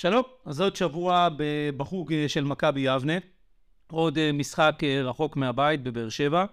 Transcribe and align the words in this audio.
שלום, 0.00 0.22
אז 0.44 0.60
עוד 0.60 0.76
שבוע 0.76 1.28
בחוג 1.76 2.12
אה, 2.12 2.28
של 2.28 2.44
מכבי 2.44 2.80
יבנה, 2.80 3.12
עוד 3.90 4.18
אה, 4.18 4.32
משחק 4.32 4.78
אה, 4.82 5.02
רחוק 5.02 5.36
מהבית 5.36 5.82
בבאר 5.82 6.08
שבע, 6.08 6.44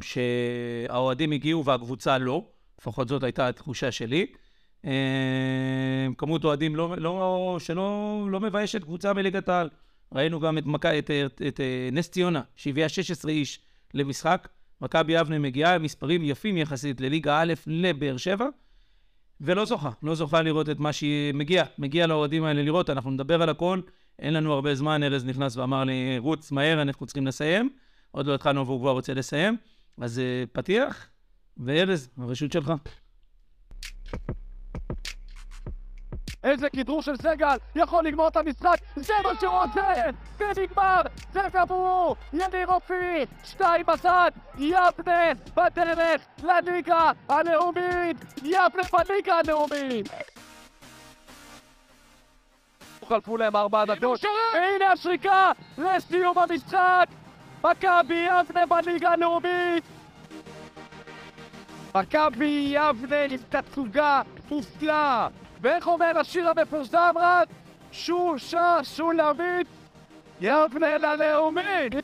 שהאוהדים 0.00 1.32
הגיעו 1.32 1.64
והקבוצה 1.64 2.18
לא, 2.18 2.44
לפחות 2.80 3.08
זאת 3.08 3.22
הייתה 3.22 3.48
התחושה 3.48 3.92
שלי. 3.92 4.26
כמות 6.18 6.44
אוהדים 6.44 6.76
לא, 6.76 6.94
לא, 6.98 7.56
שלא 7.60 8.26
לא 8.30 8.40
מביישת 8.40 8.82
קבוצה 8.82 9.12
מליגת 9.12 9.48
העל. 9.48 9.68
ראינו 10.14 10.40
גם 10.40 10.58
את, 10.58 10.66
מק... 10.66 10.86
את, 10.86 11.10
את, 11.26 11.42
את 11.48 11.60
נס 11.92 12.10
ציונה, 12.10 12.42
שהביאה 12.56 12.88
16 12.88 13.30
איש 13.30 13.60
למשחק. 13.94 14.48
מכבי 14.80 15.12
יבנה 15.12 15.38
מגיעה 15.38 15.74
עם 15.74 15.82
מספרים 15.82 16.24
יפים 16.24 16.56
יחסית 16.56 17.00
לליגה 17.00 17.40
א' 17.40 17.52
לבאר 17.66 18.16
שבע. 18.16 18.46
ולא 19.40 19.64
זוכה, 19.64 19.90
לא 20.02 20.14
זוכה 20.14 20.42
לראות 20.42 20.68
את 20.68 20.78
מה 20.78 20.92
שהיא 20.92 21.34
מגיעה, 21.34 21.66
מגיע 21.78 22.06
לאוהדים 22.06 22.44
האלה 22.44 22.62
לראות, 22.62 22.90
אנחנו 22.90 23.10
נדבר 23.10 23.42
על 23.42 23.48
הכל, 23.48 23.80
אין 24.18 24.34
לנו 24.34 24.52
הרבה 24.52 24.74
זמן, 24.74 25.02
ארז 25.02 25.24
נכנס 25.24 25.56
ואמר 25.56 25.84
לי, 25.84 26.18
רוץ 26.18 26.52
מהר, 26.52 26.82
אנחנו 26.82 27.06
צריכים 27.06 27.26
לסיים, 27.26 27.70
עוד 28.10 28.26
לא 28.26 28.34
התחלנו 28.34 28.66
והוא 28.66 28.80
כבר 28.80 28.90
רוצה 28.90 29.14
לסיים, 29.14 29.56
אז 30.00 30.18
uh, 30.18 30.48
פתיח, 30.52 31.08
וארז, 31.56 32.08
הרשות 32.18 32.52
שלך. 32.52 32.72
איזה 36.48 36.70
כדרור 36.70 37.02
של 37.02 37.16
סגל, 37.16 37.56
יכול 37.74 38.04
לגמור 38.04 38.28
את 38.28 38.36
המשחק, 38.36 38.76
זה 38.96 39.12
מה 39.24 39.30
שהוא 39.40 39.52
רוצה! 39.52 39.92
ונגמר! 40.38 41.00
זה 41.32 41.40
גמור! 41.52 42.16
יניר 42.32 42.66
אופי! 42.68 43.24
שתיים 43.44 43.86
בצד! 43.86 44.30
יבנה 44.58 45.32
בדרך 45.56 46.20
לליגה 46.42 47.10
הלאומית! 47.28 48.16
יבנה 48.42 48.82
בליגה 48.92 49.34
הלאומית! 49.34 50.08
חלפו 53.08 53.36
להם 53.36 53.56
ארבע 53.56 53.84
דקות, 53.84 54.20
והנה 54.54 54.92
השריקה 54.92 55.52
לסיום 55.78 56.38
המשחק! 56.38 57.06
מכבי 57.64 58.26
יבנה 58.28 58.66
בליגה 58.66 59.10
הלאומית! 59.10 59.84
מכבי 61.94 62.68
יבנה 62.72 63.22
עם 63.22 63.38
תצוגה 63.48 64.22
מופלאה! 64.50 65.28
ואיך 65.62 65.86
אומר 65.86 66.18
השיר 66.18 66.48
המפורסם 66.48 67.14
רק? 67.16 67.48
שושה 67.92 68.78
שולמית 68.82 69.66
יבנה 70.40 70.98
ללאומית! 70.98 71.94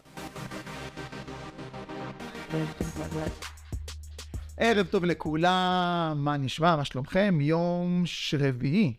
ערב 4.56 4.86
טוב 4.86 5.05
לכולם, 5.05 6.12
מה 6.16 6.36
נשמע, 6.36 6.77
מה 6.77 6.84
שלומכם? 6.84 7.38
יום 7.41 8.05
רביעי, 8.38 8.94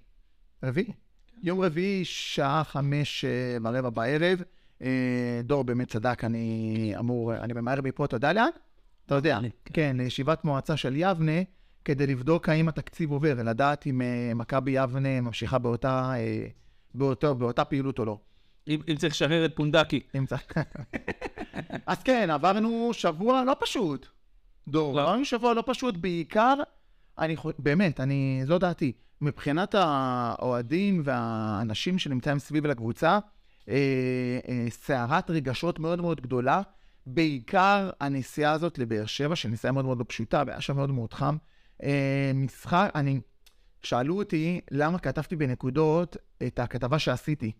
רביעי, 0.63 0.91
יום 1.43 1.61
רביעי, 1.61 2.05
שעה 2.05 2.63
חמש 2.63 3.25
אה, 3.25 3.57
ורבע 3.63 3.89
בערב. 3.89 4.41
אה, 4.81 5.41
דור 5.43 5.63
באמת 5.63 5.87
צדק, 5.91 6.23
אני 6.23 6.93
אמור, 6.99 7.35
אני 7.35 7.53
ממהר 7.53 7.81
מפה, 7.81 8.05
אתה 8.05 8.15
יודע 8.15 8.33
לאן? 8.33 8.49
אתה 9.05 9.15
יודע, 9.15 9.39
כן, 9.65 9.97
לישיבת 9.99 10.45
מועצה 10.45 10.77
של 10.77 10.93
יבנה. 10.95 11.41
כדי 11.85 12.07
לבדוק 12.07 12.49
האם 12.49 12.67
התקציב 12.67 13.11
עובר, 13.11 13.33
לדעת 13.43 13.87
אם 13.87 14.01
uh, 14.01 14.35
מכבי 14.35 14.71
יבנה 14.71 15.21
ממשיכה 15.21 15.57
באותה, 15.57 16.13
uh, 16.13 16.51
באותו, 16.95 17.35
באותה 17.35 17.65
פעילות 17.65 17.99
או 17.99 18.05
לא. 18.05 18.19
אם, 18.67 18.79
אם 18.87 18.95
צריך 18.95 19.13
לשחרר 19.13 19.45
את 19.45 19.55
פונדקי. 19.55 19.99
אם 20.17 20.25
צריך... 20.25 20.43
אז 21.85 22.03
כן, 22.03 22.29
עברנו 22.29 22.89
שבוע 22.93 23.43
לא 23.43 23.55
פשוט. 23.59 24.07
דור, 24.67 24.95
לא. 24.95 25.01
עברנו 25.01 25.25
שבוע 25.25 25.53
לא 25.53 25.63
פשוט, 25.65 25.97
בעיקר, 25.97 26.53
אני 27.19 27.35
חושב, 27.35 27.57
באמת, 27.59 27.99
אני, 27.99 28.41
זו 28.45 28.59
דעתי. 28.59 28.91
מבחינת 29.21 29.75
האוהדים 29.77 31.01
והאנשים 31.05 31.99
שנמצאים 31.99 32.39
סביב 32.39 32.65
לקבוצה, 32.67 33.19
אה, 33.69 34.39
אה, 34.49 34.65
סערת 34.69 35.29
רגשות 35.29 35.79
מאוד 35.79 36.01
מאוד 36.01 36.21
גדולה. 36.21 36.61
בעיקר 37.05 37.89
הנסיעה 37.99 38.51
הזאת 38.51 38.77
לבאר 38.77 39.05
שבע, 39.05 39.35
שנסיעה 39.35 39.73
מאוד 39.73 39.85
מאוד 39.85 39.99
לא 39.99 40.05
פשוטה, 40.07 40.43
והיה 40.47 40.61
שם 40.61 40.75
מאוד 40.75 40.91
מאוד 40.91 41.13
חם. 41.13 41.37
אה, 41.83 42.31
משחק, 42.35 42.91
אני, 42.95 43.19
שאלו 43.83 44.17
אותי 44.17 44.61
למה 44.71 44.99
כתבתי 44.99 45.35
בנקודות 45.35 46.17
את 46.47 46.59
הכתבה 46.59 46.99
שעשיתי, 46.99 47.51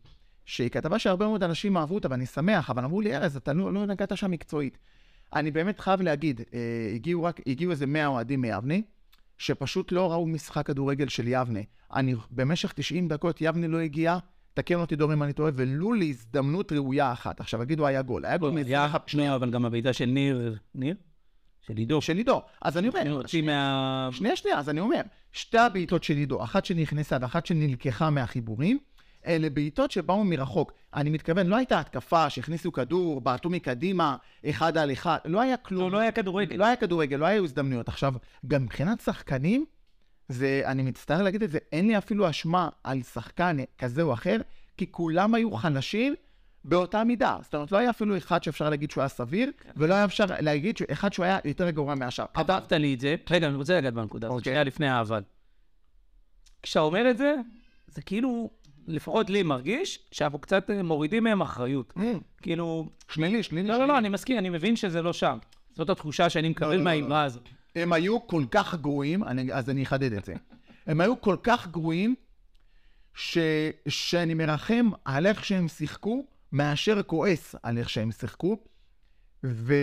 שהיא 0.46 0.70
כתבה 0.70 1.00
שהרבה 1.00 1.28
מאוד 1.28 1.44
אנשים 1.44 1.78
אהבו 1.78 1.96
אותה 1.96 2.08
ואני 2.12 2.26
שמח, 2.26 2.70
אבל 2.70 2.84
אמרו 2.84 3.02
לי, 3.02 3.16
ארז, 3.16 3.36
אתה 3.36 3.54
לא, 3.54 3.74
לא 3.74 3.86
נגעת 3.86 4.18
שם 4.18 4.32
מקצועית. 4.32 4.78
אני 5.36 5.52
באמת 5.52 5.80
חייב 5.80 6.02
להגיד, 6.02 6.42
אה, 6.54 6.92
הגיעו, 6.96 7.24
רק, 7.24 7.42
הגיעו 7.48 7.72
איזה 7.72 7.86
100 7.86 8.08
אוהדים 8.08 8.42
מיבנה, 8.42 8.76
שפשוט 9.38 9.92
לא 9.92 10.12
ראו 10.12 10.28
משחק 10.28 10.66
כדורגל 10.66 11.08
של 11.08 11.28
יבנה. 11.28 11.60
אני, 11.94 12.16
במשך 12.32 12.74
90 12.76 13.08
דקות 13.08 13.42
יבנה 13.42 13.68
לא 13.68 13.80
הגיעה, 13.80 14.20
תקן 14.54 14.76
אותי 14.76 14.96
דור 14.96 15.14
אם 15.14 15.24
אני 15.24 15.34
טועה, 15.34 15.52
ולו 15.56 15.94
להזדמנות 15.94 16.72
ראויה 16.72 17.12
אחת. 17.12 17.40
עכשיו, 17.40 17.62
אגידו, 17.62 17.88
היה 17.88 18.02
גול. 18.02 18.26
היה 18.26 18.38
גול 18.38 18.58
היה 18.58 18.94
שנייה, 19.08 19.36
אבל 19.36 19.52
גם 19.52 19.66
הביתה 19.66 19.94
של 19.94 20.06
ניר, 20.06 20.58
ניר? 20.76 20.96
של 21.68 21.78
עידו. 21.78 22.02
של 22.02 22.18
עידו. 22.18 22.42
אז 22.62 22.78
אני 22.78 22.88
אומר... 22.88 23.28
שנייה, 23.28 24.36
שנייה, 24.36 24.60
אז 24.60 24.70
אני 24.70 24.80
אומר, 24.80 25.02
שתי 25.32 25.58
הבעיטות 25.58 26.04
של 26.04 26.14
עידו, 26.14 26.44
אחת 26.44 26.66
שנכנסה 26.66 27.18
ואחת 27.22 27.46
שנלקחה 27.46 28.10
מהחיבורים, 28.10 28.80
אלה 29.28 29.50
בעיטות 29.50 29.92
שבאו 29.92 30.24
מרחוק. 30.24 30.72
אני 30.94 31.10
מתכוון, 31.10 31.48
לא 31.48 31.56
הייתה 31.56 31.80
התקפה 31.80 32.30
שהכניסו 32.30 32.72
כדור, 32.72 33.22
בעטו 33.22 33.50
מקדימה, 33.50 34.16
אחד 34.50 34.78
על 34.78 34.92
אחד, 34.92 35.18
לא 35.26 35.42
היה 35.42 35.58
כלום. 35.58 35.92
לא, 35.92 35.98
לא 35.98 36.02
היה 36.02 36.12
כדורגל. 36.12 36.56
לא 36.56 36.66
היה 36.66 36.76
כדורגל, 36.76 37.18
לא 37.18 37.26
היו 37.26 37.44
הזדמנויות. 37.44 37.88
עכשיו, 37.88 38.14
גם 38.48 38.64
מבחינת 38.64 39.00
שחקנים, 39.00 39.66
זה, 40.30 40.62
אני 40.66 40.84
מצטער 40.84 41.24
להגיד 41.24 41.44
את 41.44 41.52
זה, 41.52 41.58
אין 41.72 41.88
לי 41.88 41.98
אפילו 41.98 42.30
אשמה 42.30 42.70
על 42.84 43.02
שחקן 43.02 43.58
כזה 43.78 44.02
או 44.02 44.14
אחר, 44.14 44.38
כי 44.78 44.92
כולם 44.92 45.36
היו 45.36 45.52
חלשים 45.52 46.16
באותה 46.68 47.04
מידה. 47.04 47.38
זאת 47.42 47.56
אומרת, 47.56 47.72
לא 47.72 47.78
היה 47.78 47.90
אפילו 47.90 48.18
אחד 48.18 48.44
שאפשר 48.44 48.70
להגיד 48.70 48.92
שהוא 48.92 49.02
היה 49.02 49.10
סביר, 49.10 49.52
כן. 49.60 49.70
ולא 49.78 49.94
היה 49.94 50.06
אפשר 50.06 50.26
להגיד 50.40 50.76
אחד 50.92 51.14
שהוא 51.14 51.26
היה 51.26 51.38
יותר 51.46 51.70
גרוע 51.70 51.96
מהשאר. 51.96 52.26
כתבת 52.34 52.72
לי 52.72 52.94
את 52.94 53.00
זה, 53.00 53.16
רגע, 53.30 53.48
אני 53.48 53.56
רוצה 53.56 53.78
לגעת 53.78 53.94
בנקודה 53.94 54.28
הזאת, 54.28 54.38
אוקיי. 54.38 54.52
שנייה 54.52 54.64
לפני 54.64 54.88
האבל. 54.88 55.22
כשאתה 56.64 56.80
אומר 56.80 57.10
את 57.10 57.18
זה, 57.18 57.36
זה 57.88 58.02
כאילו, 58.02 58.50
לפחות 58.88 59.30
לי 59.30 59.44
מרגיש, 59.44 60.00
שאנחנו 60.12 60.40
קצת 60.40 60.70
אה, 60.70 60.84
מורידים 60.84 61.24
מהם 61.24 61.42
אחריות. 61.42 61.94
Mm. 61.98 62.02
כאילו... 62.42 62.90
שלילי, 63.10 63.44
שלילי. 63.44 63.68
לא, 63.68 63.78
לא, 63.78 63.88
לא, 63.88 63.98
אני 63.98 64.10
מסכים, 64.10 64.38
אני 64.38 64.50
מבין 64.50 64.76
שזה 64.76 65.02
לא 65.02 65.14
שם. 65.14 65.38
זאת 65.74 65.90
התחושה 65.90 66.30
שאני 66.30 66.50
מקבל 66.50 66.70
לא, 66.70 66.76
לא, 66.76 66.84
מהאמרה 66.84 67.24
הזאת. 67.24 67.50
הם 67.76 67.94
היו 67.94 68.28
כל 68.28 68.44
כך 68.52 68.76
גרועים, 68.76 69.24
אז 69.54 69.70
אני 69.70 69.84
אחדד 69.84 70.14
את 70.14 70.26
זה. 70.26 70.34
הם 70.88 71.02
היו 71.02 71.22
כל 71.22 71.36
כך 71.44 71.68
גרועים, 71.68 72.16
שאני 73.88 74.34
מרחם 74.34 74.90
על 75.06 75.26
איך 75.26 75.46
שהם 75.46 75.68
שיחקו, 75.68 76.26
מאשר 76.56 77.04
כועס 77.04 77.56
על 77.64 77.78
איך 77.78 77.90
שהם 77.90 78.12
שיחקו, 78.12 78.58
ו... 79.46 79.74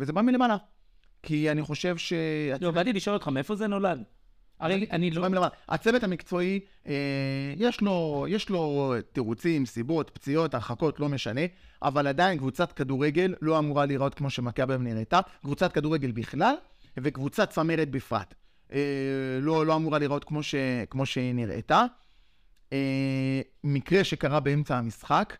וזה 0.00 0.12
בא 0.12 0.22
מלמעלה. 0.22 0.56
כי 1.22 1.50
אני 1.50 1.62
חושב 1.62 1.96
ש... 1.96 2.12
לא, 2.60 2.70
באתי 2.70 2.92
לשאול 2.92 3.14
אותך, 3.14 3.28
מאיפה 3.28 3.56
זה 3.56 3.66
נולד? 3.66 4.02
הרי 4.60 4.86
אני 4.90 5.10
לא... 5.10 5.46
הצוות 5.68 6.04
המקצועי, 6.04 6.60
אה, 6.86 6.92
יש, 7.56 7.80
לו, 7.80 8.26
יש 8.28 8.48
לו 8.48 8.94
תירוצים, 9.12 9.66
סיבות, 9.66 10.10
פציעות, 10.10 10.54
הרחקות, 10.54 11.00
לא 11.00 11.08
משנה, 11.08 11.40
אבל 11.82 12.06
עדיין 12.06 12.38
קבוצת 12.38 12.72
כדורגל 12.72 13.34
לא 13.42 13.58
אמורה 13.58 13.86
להיראות 13.86 14.14
כמו 14.14 14.30
שמכבי 14.30 14.78
נראתה, 14.78 15.20
קבוצת 15.42 15.72
כדורגל 15.72 16.10
בכלל, 16.10 16.54
וקבוצת 16.96 17.50
צמרת 17.50 17.90
בפרט. 17.90 18.34
אה, 18.72 18.78
לא, 19.40 19.66
לא 19.66 19.76
אמורה 19.76 19.98
להיראות 19.98 20.24
כמו, 20.24 20.42
ש, 20.42 20.54
כמו 20.90 21.06
שהיא 21.06 21.34
נראתה. 21.34 21.84
אה, 22.72 23.40
מקרה 23.64 24.04
שקרה 24.04 24.40
באמצע 24.40 24.76
המשחק, 24.76 25.36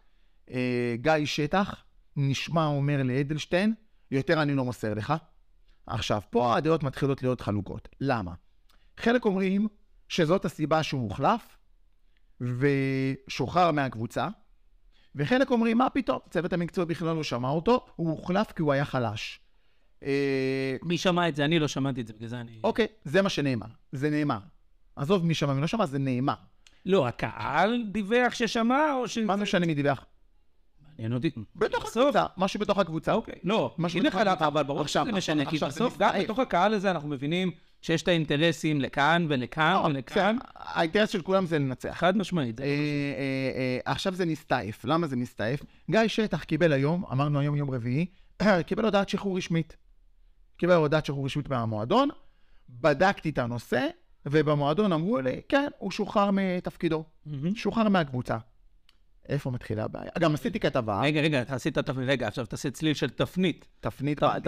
גיא 0.95 1.25
שטח 1.25 1.85
נשמע 2.17 2.67
אומר 2.67 3.03
לאדלשטיין, 3.03 3.75
יותר 4.11 4.43
אני 4.43 4.55
לא 4.55 4.65
מוסר 4.65 4.95
לך. 4.95 5.15
עכשיו, 5.87 6.21
פה 6.31 6.57
הדעות 6.57 6.83
מתחילות 6.83 7.23
להיות 7.23 7.41
חלוקות. 7.41 7.89
למה? 8.01 8.33
חלק 8.97 9.25
אומרים 9.25 9.69
שזאת 10.09 10.45
הסיבה 10.45 10.83
שהוא 10.83 11.03
הוחלף 11.03 11.57
ושוחרר 12.41 13.71
מהקבוצה, 13.71 14.29
וחלק 15.15 15.51
אומרים, 15.51 15.79
מה 15.79 15.91
פתאום, 15.91 16.19
צוות 16.31 16.53
המקצוע 16.53 16.85
בכלל 16.85 17.17
לא 17.17 17.23
שמע 17.23 17.49
אותו, 17.49 17.87
הוא 17.97 18.11
הוחלף 18.11 18.53
כי 18.53 18.63
הוא 18.63 18.73
היה 18.73 18.85
חלש. 18.85 19.41
אה, 20.03 20.77
מי 20.83 20.99
שמע 20.99 21.29
את 21.29 21.37
זה? 21.37 21.45
אני 21.45 21.59
לא 21.59 21.69
שמעתי 21.69 22.01
את 22.01 22.07
זה, 22.07 22.13
בגלל 22.13 22.29
זה 22.29 22.41
אני... 22.41 22.59
אוקיי, 22.65 22.87
זה 23.05 23.23
מה 23.23 23.29
שנאמר. 23.29 23.67
זה 23.93 24.11
נאמר. 24.11 24.39
עזוב 24.97 25.27
מי 25.27 25.35
שמע 25.35 25.53
ומי 25.53 25.61
לא 25.61 25.67
שמע, 25.67 25.87
זה 25.87 25.99
נאמר. 25.99 26.35
לא, 26.87 27.09
הקהל 27.09 27.85
דיווח 27.93 28.35
ששמע, 28.35 28.95
או 28.95 29.09
ש... 29.09 29.19
מה 29.19 29.37
זה 29.37 29.43
משנה 29.43 29.67
מי 29.67 29.75
דיווח? 29.75 30.05
מעניין 31.03 31.13
אותי. 31.13 31.31
בתוך 31.57 31.85
הקבוצה, 31.89 32.27
משהו 32.37 32.61
בתוך 32.61 32.79
הקבוצה. 32.79 33.13
אוקיי. 33.13 33.35
לא, 33.45 33.77
הנה 33.95 34.09
לך 34.09 34.19
למה, 34.25 34.47
אבל 34.47 34.63
ברור 34.63 34.87
שזה 34.87 35.05
משנה, 35.05 35.45
כי 35.45 35.59
בסוף 35.59 35.99
גם 35.99 36.15
בתוך 36.23 36.39
הקהל 36.39 36.75
הזה 36.75 36.91
אנחנו 36.91 37.09
מבינים 37.09 37.51
שיש 37.83 38.03
את 38.03 38.09
האינטרסים 38.09 38.81
לכאן 38.81 39.27
ולכאן 39.29 39.73
לא, 39.83 39.87
ולכאן. 39.87 40.37
האינטרס 40.55 41.11
של 41.11 41.23
כולם 41.23 41.47
זה 41.47 41.59
לנצח. 41.59 41.93
חד 41.93 42.17
משמעית. 42.17 42.61
אה, 42.61 42.67
אה, 42.67 42.71
אה, 43.57 43.79
עכשיו 43.85 44.15
זה 44.15 44.25
נסתעף. 44.25 44.85
למה 44.85 45.07
זה 45.07 45.17
נסתעף? 45.17 45.63
גיא 45.91 46.01
שטח 46.07 46.45
קיבל 46.45 46.73
היום, 46.73 47.05
אמרנו 47.13 47.41
היום 47.41 47.57
יום 47.57 47.71
רביעי, 47.71 48.07
קיבל 48.67 48.85
הודעת 48.85 49.09
שחרור 49.09 49.37
רשמית. 49.37 49.77
קיבל 50.57 50.75
הודעת 50.75 51.07
שחרור 51.07 51.25
רשמית 51.25 51.49
מהמועדון, 51.49 52.09
בדקתי 52.69 53.31
את 53.31 53.39
הנושא, 53.39 53.87
ובמועדון 54.27 54.93
אמרו 54.93 55.21
לי, 55.21 55.41
כן, 55.49 55.69
הוא 55.79 55.91
שוחרר 55.91 56.31
מתפקידו, 56.33 57.05
שוחרר 57.55 57.89
מהקבוצה. 57.89 58.37
איפה 59.29 59.51
מתחילה 59.51 59.85
הבעיה? 59.85 60.11
גם 60.19 60.35
עשיתי 60.35 60.61
כתבה, 60.61 61.01
רגע, 61.01 61.21
רגע, 61.21 61.43
עשית 61.49 61.79
תפנית, 61.79 62.09
רגע, 62.09 62.29
עכשיו 62.29 62.47
תעשה 62.47 62.71
צליל 62.71 62.95
של 62.95 63.11
תפנית. 63.11 63.69
תפנית 63.81 64.21
בעלילה. 64.21 64.41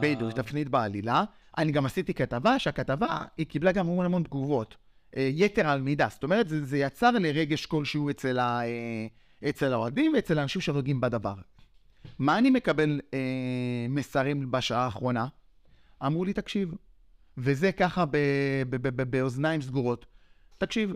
בדיוק, 0.00 0.32
תפנית 0.32 0.68
בעלילה. 0.68 1.24
אני 1.58 1.72
גם 1.72 1.86
עשיתי 1.86 2.14
כתבה, 2.14 2.58
שהכתבה, 2.58 3.18
היא 3.36 3.46
קיבלה 3.46 3.72
גם 3.72 3.86
המון 3.86 4.06
המון 4.06 4.22
תגובות. 4.22 4.76
אה, 5.16 5.30
יתר 5.32 5.68
על 5.68 5.80
מידה. 5.80 6.08
זאת 6.10 6.24
אומרת, 6.24 6.48
זה, 6.48 6.64
זה 6.64 6.78
יצר 6.78 7.10
לרגש 7.10 7.66
כלשהו 7.66 8.10
אצל, 8.10 8.38
ה, 8.38 8.60
אה, 8.64 9.48
אצל 9.48 9.72
האוהדים 9.72 10.12
ואצל 10.14 10.38
האנשים 10.38 10.60
שנוגעים 10.60 11.00
בדבר. 11.00 11.34
מה 12.18 12.38
אני 12.38 12.50
מקבל 12.50 13.00
אה, 13.14 13.86
מסרים 13.88 14.50
בשעה 14.50 14.84
האחרונה? 14.84 15.26
אמרו 16.06 16.24
לי, 16.24 16.32
תקשיב, 16.32 16.74
וזה 17.38 17.72
ככה 17.72 18.04
ב, 18.04 18.16
ב, 18.70 18.76
ב, 18.76 18.88
ב, 18.88 19.02
באוזניים 19.02 19.62
סגורות. 19.62 20.06
תקשיב, 20.58 20.94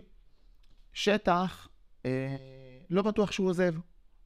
שטח, 0.93 1.67
אה, 2.05 2.35
לא 2.91 3.01
בטוח 3.01 3.31
שהוא 3.31 3.49
עוזב. 3.49 3.73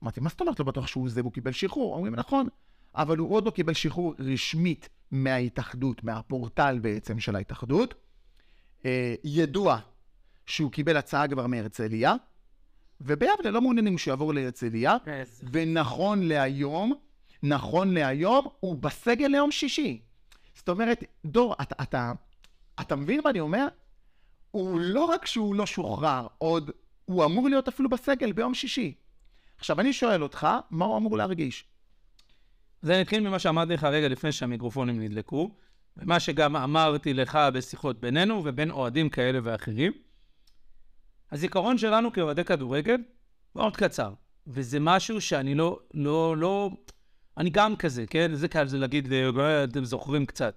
אמרתי, 0.04 0.20
מה 0.20 0.30
זאת 0.30 0.42
אומרת 0.42 0.60
לא 0.60 0.66
בטוח 0.66 0.88
שהוא 0.88 1.06
עוזב? 1.06 1.24
הוא 1.24 1.32
קיבל 1.32 1.52
שחרור. 1.52 1.96
אומרים, 1.96 2.16
נכון, 2.16 2.48
אבל 2.96 3.18
הוא 3.18 3.32
עוד 3.32 3.46
לא 3.46 3.52
קיבל 3.52 3.74
שחרור 3.74 4.14
רשמית 4.20 4.90
מההתאחדות, 5.12 6.04
מהפורטל 6.04 6.80
בעצם 6.82 7.20
של 7.20 7.36
ההתאחדות. 7.36 7.94
אה, 8.86 9.16
ידוע 9.24 9.80
שהוא 10.46 10.72
קיבל 10.72 10.98
הצעה 10.98 11.28
כבר 11.28 11.48
מהרצליה, 11.48 12.16
וביבנה 13.02 13.52
לא 13.52 13.62
מעוניינים 13.62 13.98
שהוא 13.98 14.12
יעבור 14.12 14.34
להרצליה, 14.34 14.98
ונכון 15.52 16.24
להיום, 16.24 16.94
נכון 17.44 17.94
להיום, 17.94 18.48
הוא 18.60 18.76
בסגל 18.76 19.28
ליום 19.28 19.52
שישי. 19.52 20.02
זאת 20.56 20.70
אומרת, 20.70 21.04
דור, 21.26 21.56
אתה, 21.62 21.84
אתה, 21.84 22.14
אתה 22.82 22.96
מבין 22.96 23.22
מה 23.24 23.30
אני 23.30 23.40
אומר? 23.40 23.68
הוא 24.52 24.80
לא 24.80 25.06
רק 25.06 25.26
שהוא 25.26 25.56
לא 25.56 25.66
שוחרר, 25.66 26.28
עוד 26.38 26.72
הוא 27.06 27.26
אמור 27.26 27.50
להיות 27.50 27.68
אפילו 27.68 27.90
בסגל 27.90 28.32
ביום 28.32 28.54
שישי. 28.54 28.94
עכשיו, 29.58 29.80
אני 29.80 29.94
שואל 29.94 30.24
אותך, 30.24 30.48
מה 30.72 30.86
הוא 30.86 30.98
אמור 30.98 31.18
להרגיש? 31.18 31.66
זה 32.82 33.02
התחיל 33.02 33.28
ממה 33.28 33.40
שאמרתי 33.40 33.74
לך 33.74 33.84
רגע 33.84 34.08
לפני 34.08 34.32
שהמיקרופונים 34.32 35.02
נדלקו, 35.02 35.56
ומה 35.98 36.20
שגם 36.20 36.56
אמרתי 36.56 37.14
לך 37.14 37.40
בשיחות 37.54 38.00
בינינו 38.00 38.42
ובין 38.46 38.72
אוהדים 38.72 39.10
כאלה 39.10 39.40
ואחרים. 39.44 39.92
הזיכרון 41.32 41.78
שלנו 41.78 42.14
כאוהדי 42.14 42.44
כדורגל 42.44 42.98
מאוד 43.56 43.78
קצר, 43.78 44.14
וזה 44.48 44.80
משהו 44.80 45.22
שאני 45.22 45.56
לא, 45.56 45.80
לא, 45.94 46.38
לא, 46.38 46.72
אני 47.38 47.50
גם 47.50 47.76
כזה, 47.76 48.06
כן? 48.06 48.36
זה 48.36 48.48
קל 48.48 48.68
זה 48.68 48.78
להגיד, 48.78 49.14
אה, 49.14 49.64
אתם 49.64 49.86
זוכרים 49.86 50.26
קצת. 50.26 50.56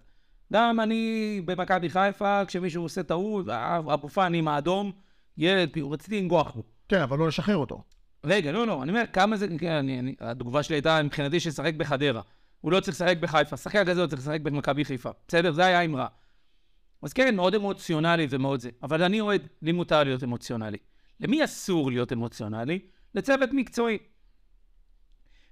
גם 0.52 0.80
אני 0.80 1.42
במכבי 1.44 1.90
חיפה, 1.90 2.44
כשמישהו 2.44 2.82
עושה 2.82 3.02
טעות, 3.02 3.48
אה, 3.48 3.76
אבו 3.78 4.08
פאני 4.08 4.38
עם 4.38 4.48
האדום, 4.48 4.92
ילד, 5.38 5.70
רציתי 5.90 6.20
לנגוח 6.20 6.54
בו. 6.54 6.62
כן, 6.88 7.00
אבל 7.00 7.18
לא 7.18 7.28
לשחרר 7.28 7.56
אותו. 7.56 7.82
רגע, 8.24 8.52
לא, 8.52 8.66
לא, 8.66 8.82
אני 8.82 8.90
אומר, 8.90 9.04
כמה 9.12 9.36
זה, 9.36 9.46
כן, 9.58 9.72
אני, 9.72 9.98
אני, 9.98 10.14
התגובה 10.20 10.62
שלי 10.62 10.76
הייתה 10.76 11.02
מבחינתי 11.02 11.40
שישחק 11.40 11.74
בחדרה. 11.74 12.22
הוא 12.60 12.72
לא 12.72 12.80
צריך 12.80 12.96
לשחק 12.96 13.18
בחיפה, 13.20 13.56
שחקן 13.56 13.84
כזה 13.84 14.00
הוא 14.00 14.08
צריך 14.08 14.22
לשחק 14.22 14.40
במכבי 14.40 14.84
חיפה. 14.84 15.10
בסדר? 15.28 15.52
זה 15.52 15.66
היה 15.66 15.84
אמרה. 15.84 16.06
אז 17.02 17.12
כן, 17.12 17.36
מאוד 17.36 17.54
אמוציונלי 17.54 18.26
ומאוד 18.30 18.60
זה. 18.60 18.70
אבל 18.82 19.02
אני 19.02 19.20
אוהד, 19.20 19.48
לי 19.62 19.72
מותר 19.72 20.04
להיות 20.04 20.24
אמוציונלי. 20.24 20.78
למי 21.20 21.44
אסור 21.44 21.90
להיות 21.90 22.12
אמוציונלי? 22.12 22.78
לצוות 23.14 23.50
מקצועי. 23.52 23.98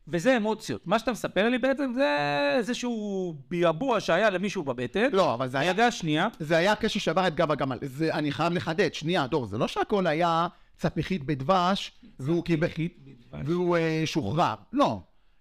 וזה 0.09 0.37
אמוציות. 0.37 0.87
מה 0.87 0.99
שאתה 0.99 1.13
מספר 1.13 1.49
לי 1.49 1.59
בעצם 1.59 1.93
זה 1.95 2.17
איזשהו 2.57 3.35
ביעבוע 3.51 4.01
שהיה 4.01 4.31
למישהו 4.31 4.63
בבטן. 4.63 5.09
לא, 5.13 5.35
אבל 5.35 5.49
זה 5.49 5.59
היה 5.59 5.71
הידה 5.71 5.87
השנייה, 5.87 6.29
זה 6.41 6.57
היה 6.57 6.73
הקש 6.73 6.95
ששבר 6.95 7.27
את 7.27 7.35
גב 7.35 7.51
הגמל. 7.51 7.79
זה, 7.83 8.15
אני 8.15 8.33
חייב 8.33 8.53
לחדד, 8.53 8.95
שנייה, 8.95 9.27
דור, 9.27 9.47
זה 9.47 9.59
לא 9.59 9.69
שהכל 9.69 10.07
היה 10.07 10.47
צפיחית 10.77 11.25
בדבש, 11.25 11.93
והוא 12.21 12.45
קיבל... 12.45 12.69
והוא 13.45 13.77
אה, 13.77 14.03
שוחרר. 14.05 14.55
לא. 14.73 15.01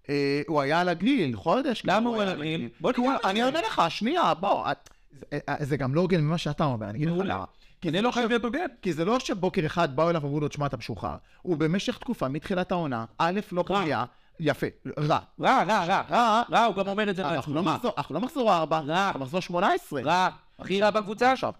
אה, 0.09 0.41
הוא 0.47 0.61
היה 0.61 0.81
על 0.81 0.89
הגליל, 0.89 1.35
חודש. 1.35 1.81
למה 1.85 2.09
הוא 2.09 2.21
על 2.21 2.29
הגליל? 2.29 2.69
בוא 2.79 2.91
נקרא 2.91 3.03
אני 3.25 3.41
עונה 3.43 3.61
לך, 3.61 3.81
שנייה, 3.89 4.33
בוא. 4.33 4.71
את- 4.71 4.89
זה- 5.11 5.25
אה, 5.49 5.55
זה 5.59 5.77
גם 5.77 5.95
לא 5.95 6.01
הוגן 6.01 6.21
ממה 6.21 6.37
שאתה 6.37 6.63
אומר, 6.63 6.89
אני 6.89 6.97
אגיד 6.97 7.07
לך. 7.09 7.25
למה. 7.25 7.43
כי 7.81 7.91
זה 7.91 7.97
לא 7.97 8.03
לא 8.07 8.11
חייב 8.11 8.29
להיות 8.29 8.43
הוגן. 8.43 8.65
כי 8.81 8.93
זה 8.93 9.05
לא 9.05 9.19
שבוקר 9.19 9.65
אחד 9.65 9.95
באו 9.95 10.09
אליו 10.09 10.21
ואמרו 10.21 10.39
לו, 10.39 10.47
תשמע, 10.47 10.65
אתה 10.65 10.77
משוחרר. 10.77 11.15
הוא 11.41 11.57
במשך 11.57 11.97
תקופה, 11.97 12.27
מתחילת 12.27 12.71
העונה, 12.71 13.05
א', 13.17 13.39
לא 13.51 13.63
פגיע, 13.67 14.03
יפה, 14.39 14.67
רע. 14.99 15.19
רע, 15.41 15.63
רע, 15.63 15.85
רע. 15.85 16.01
רע, 16.09 16.43
רע, 16.51 16.63
הוא 16.65 16.75
גם 16.75 16.87
אומר 16.87 17.09
את 17.09 17.15
זה 17.15 17.23
בעצמו. 17.23 17.53
לא 17.55 17.59
רע. 17.59 17.75
מחזור- 17.75 17.93
אנחנו 17.97 18.15
לא 18.15 18.21
מחזור 18.21 18.53
ארבע, 18.53 18.79
רע. 18.79 19.05
אנחנו 19.07 19.19
מחזור 19.19 19.39
18. 19.39 20.01
רע. 20.01 20.29
הכי 20.59 20.81
רע 20.81 20.89
בקבוצה? 20.91 21.31
עכשיו. 21.31 21.53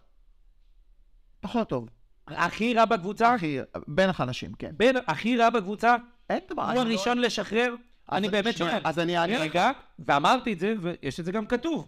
פחות 1.40 1.70
טוב. 1.70 1.90
הכי 2.28 2.74
רע 2.74 2.86
בקבוצה? 2.86 3.34
הכי, 3.34 3.58
בין 3.88 4.10
החלשים, 4.10 4.54
כן. 4.60 4.72
בין 4.78 4.96
הכי 5.08 5.38
רע 5.38 5.50
בקבוצה? 5.50 5.96
אין 6.30 6.40
דבר. 6.50 6.64
הוא 6.64 6.74
לא- 6.74 6.80
הראשון 6.80 7.18
לשחרר? 7.18 7.76
אני 8.12 8.30
באמת 8.30 8.58
שואל. 8.58 8.82
אז 8.84 9.00
אני 9.00 9.18
אענה. 9.18 9.38
רגע, 9.40 9.72
ואמרתי 10.00 10.54
את 10.54 10.60
זה, 10.60 10.74
ויש 10.82 11.20
את 11.20 11.26
זה 11.26 11.32
גם 11.32 11.46
כתוב. 11.46 11.88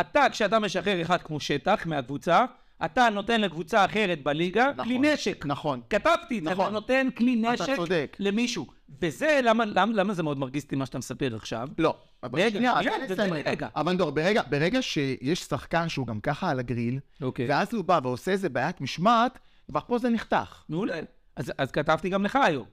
אתה, 0.00 0.26
כשאתה 0.32 0.58
משחרר 0.58 1.02
אחד 1.02 1.22
כמו 1.22 1.40
שטח 1.40 1.86
מהקבוצה, 1.86 2.44
אתה 2.84 3.08
נותן 3.10 3.40
לקבוצה 3.40 3.84
אחרת 3.84 4.22
בליגה 4.22 4.70
נכון. 4.72 4.84
כלי 4.84 4.98
נשק. 4.98 5.46
נכון. 5.46 5.80
כתבתי 5.90 6.38
את 6.38 6.44
זה, 6.44 6.50
נכון. 6.50 6.64
אתה 6.64 6.72
נותן 6.72 7.08
כלי 7.16 7.36
נשק 7.36 7.76
צודק. 7.76 8.16
למישהו. 8.20 8.66
וזה, 9.02 9.40
למה, 9.44 9.64
למה, 9.64 9.92
למה 9.94 10.14
זה 10.14 10.22
מאוד 10.22 10.38
מרגיז 10.38 10.62
אותי 10.62 10.76
מה 10.76 10.86
שאתה 10.86 10.98
מספר 10.98 11.36
עכשיו? 11.36 11.68
לא. 11.78 11.96
רגע, 12.32 12.50
שנייה, 12.58 12.74
זה- 13.08 13.22
רגע. 13.22 13.50
רגע. 13.50 13.68
אבל 13.76 13.96
דור, 13.96 14.10
ברגע, 14.10 14.42
ברגע 14.50 14.82
שיש 14.82 15.40
שחקן 15.40 15.88
שהוא 15.88 16.06
גם 16.06 16.20
ככה 16.20 16.50
על 16.50 16.58
הגריל, 16.58 16.98
אוקיי. 17.22 17.48
ואז 17.48 17.74
הוא 17.74 17.84
בא 17.84 18.00
ועושה 18.02 18.30
איזה 18.30 18.48
בעיית 18.48 18.80
משמעת, 18.80 19.38
כבר 19.70 19.80
פה 19.86 19.98
זה 19.98 20.08
נחתך. 20.10 20.62
מעולה. 20.68 21.00
אז, 21.36 21.52
אז 21.58 21.70
כתבתי 21.70 22.08
גם 22.08 22.24
לך 22.24 22.38
היום. 22.44 22.66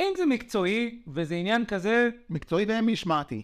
אם 0.00 0.12
זה 0.16 0.26
מקצועי, 0.26 1.02
וזה 1.06 1.34
עניין 1.34 1.64
כזה, 1.66 2.08
מקצועי 2.30 2.64
ומשמעתי. 2.68 3.42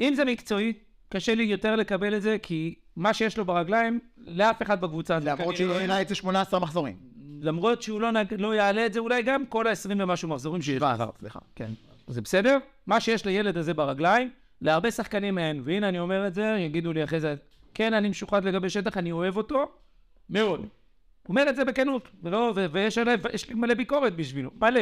אם 0.00 0.14
זה 0.14 0.24
מקצועי, 0.24 0.72
קשה 1.08 1.34
לי 1.34 1.42
יותר 1.42 1.76
לקבל 1.76 2.16
את 2.16 2.22
זה, 2.22 2.36
כי 2.42 2.74
מה 2.96 3.14
שיש 3.14 3.38
לו 3.38 3.44
ברגליים, 3.44 4.00
לאף 4.18 4.62
אחד 4.62 4.80
בקבוצה 4.80 5.16
הזאת 5.16 5.28
למרות 5.28 5.56
שהוא 5.56 5.72
העלה 5.72 6.02
את 6.02 6.08
זה 6.08 6.14
18 6.14 6.60
מחזורים. 6.60 6.96
למרות 7.40 7.82
שהוא 7.82 8.00
לא, 8.00 8.10
נג... 8.10 8.34
לא 8.38 8.54
יעלה 8.54 8.86
את 8.86 8.92
זה, 8.92 9.00
אולי 9.00 9.22
גם 9.22 9.46
כל 9.46 9.66
ה-20 9.66 9.90
ומשהו 9.98 10.28
מחזורים 10.28 10.62
שיש 10.62 10.82
לך. 10.82 11.04
סליחה, 11.18 11.38
כן. 11.54 11.70
זה 12.06 12.20
בסדר? 12.20 12.58
מה 12.86 13.00
שיש 13.00 13.26
לילד 13.26 13.56
הזה 13.56 13.74
ברגליים, 13.74 14.30
להרבה 14.60 14.90
שחקנים 14.90 15.38
אין. 15.38 15.62
והנה 15.64 15.88
אני 15.88 15.98
אומר 15.98 16.26
את 16.26 16.34
זה, 16.34 16.56
יגידו 16.60 16.92
לי 16.92 17.04
אחרי 17.04 17.20
זה, 17.20 17.34
כן, 17.74 17.94
אני 17.94 18.08
משוחד 18.08 18.44
לגבי 18.44 18.70
שטח, 18.70 18.96
אני 18.96 19.12
אוהב 19.12 19.36
אותו, 19.36 19.64
מאוד. 20.30 20.66
אומר 21.28 21.48
את 21.48 21.56
זה 21.56 21.64
בכנות, 21.64 22.08
ולא, 22.22 22.52
ו- 22.56 22.66
ויש 22.72 22.98
עליו, 22.98 23.18
יש 23.32 23.48
לי 23.48 23.54
מלא 23.54 23.74
ביקורת 23.74 24.16
בשבילו, 24.16 24.50
מלא. 24.60 24.80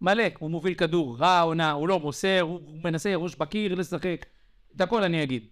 מלא, 0.00 0.24
הוא 0.38 0.50
מוביל 0.50 0.74
כדור, 0.74 1.16
רע 1.18 1.28
העונה, 1.28 1.70
הוא 1.70 1.88
לא 1.88 2.00
מוסר, 2.00 2.40
הוא 2.40 2.60
הוא 2.66 2.78
מנסה 2.84 3.16
ראש 3.16 3.36
בקיר 3.36 3.74
לשחק. 3.74 4.26
את 4.76 4.80
הכל 4.80 5.02
אני 5.02 5.22
אגיד. 5.22 5.46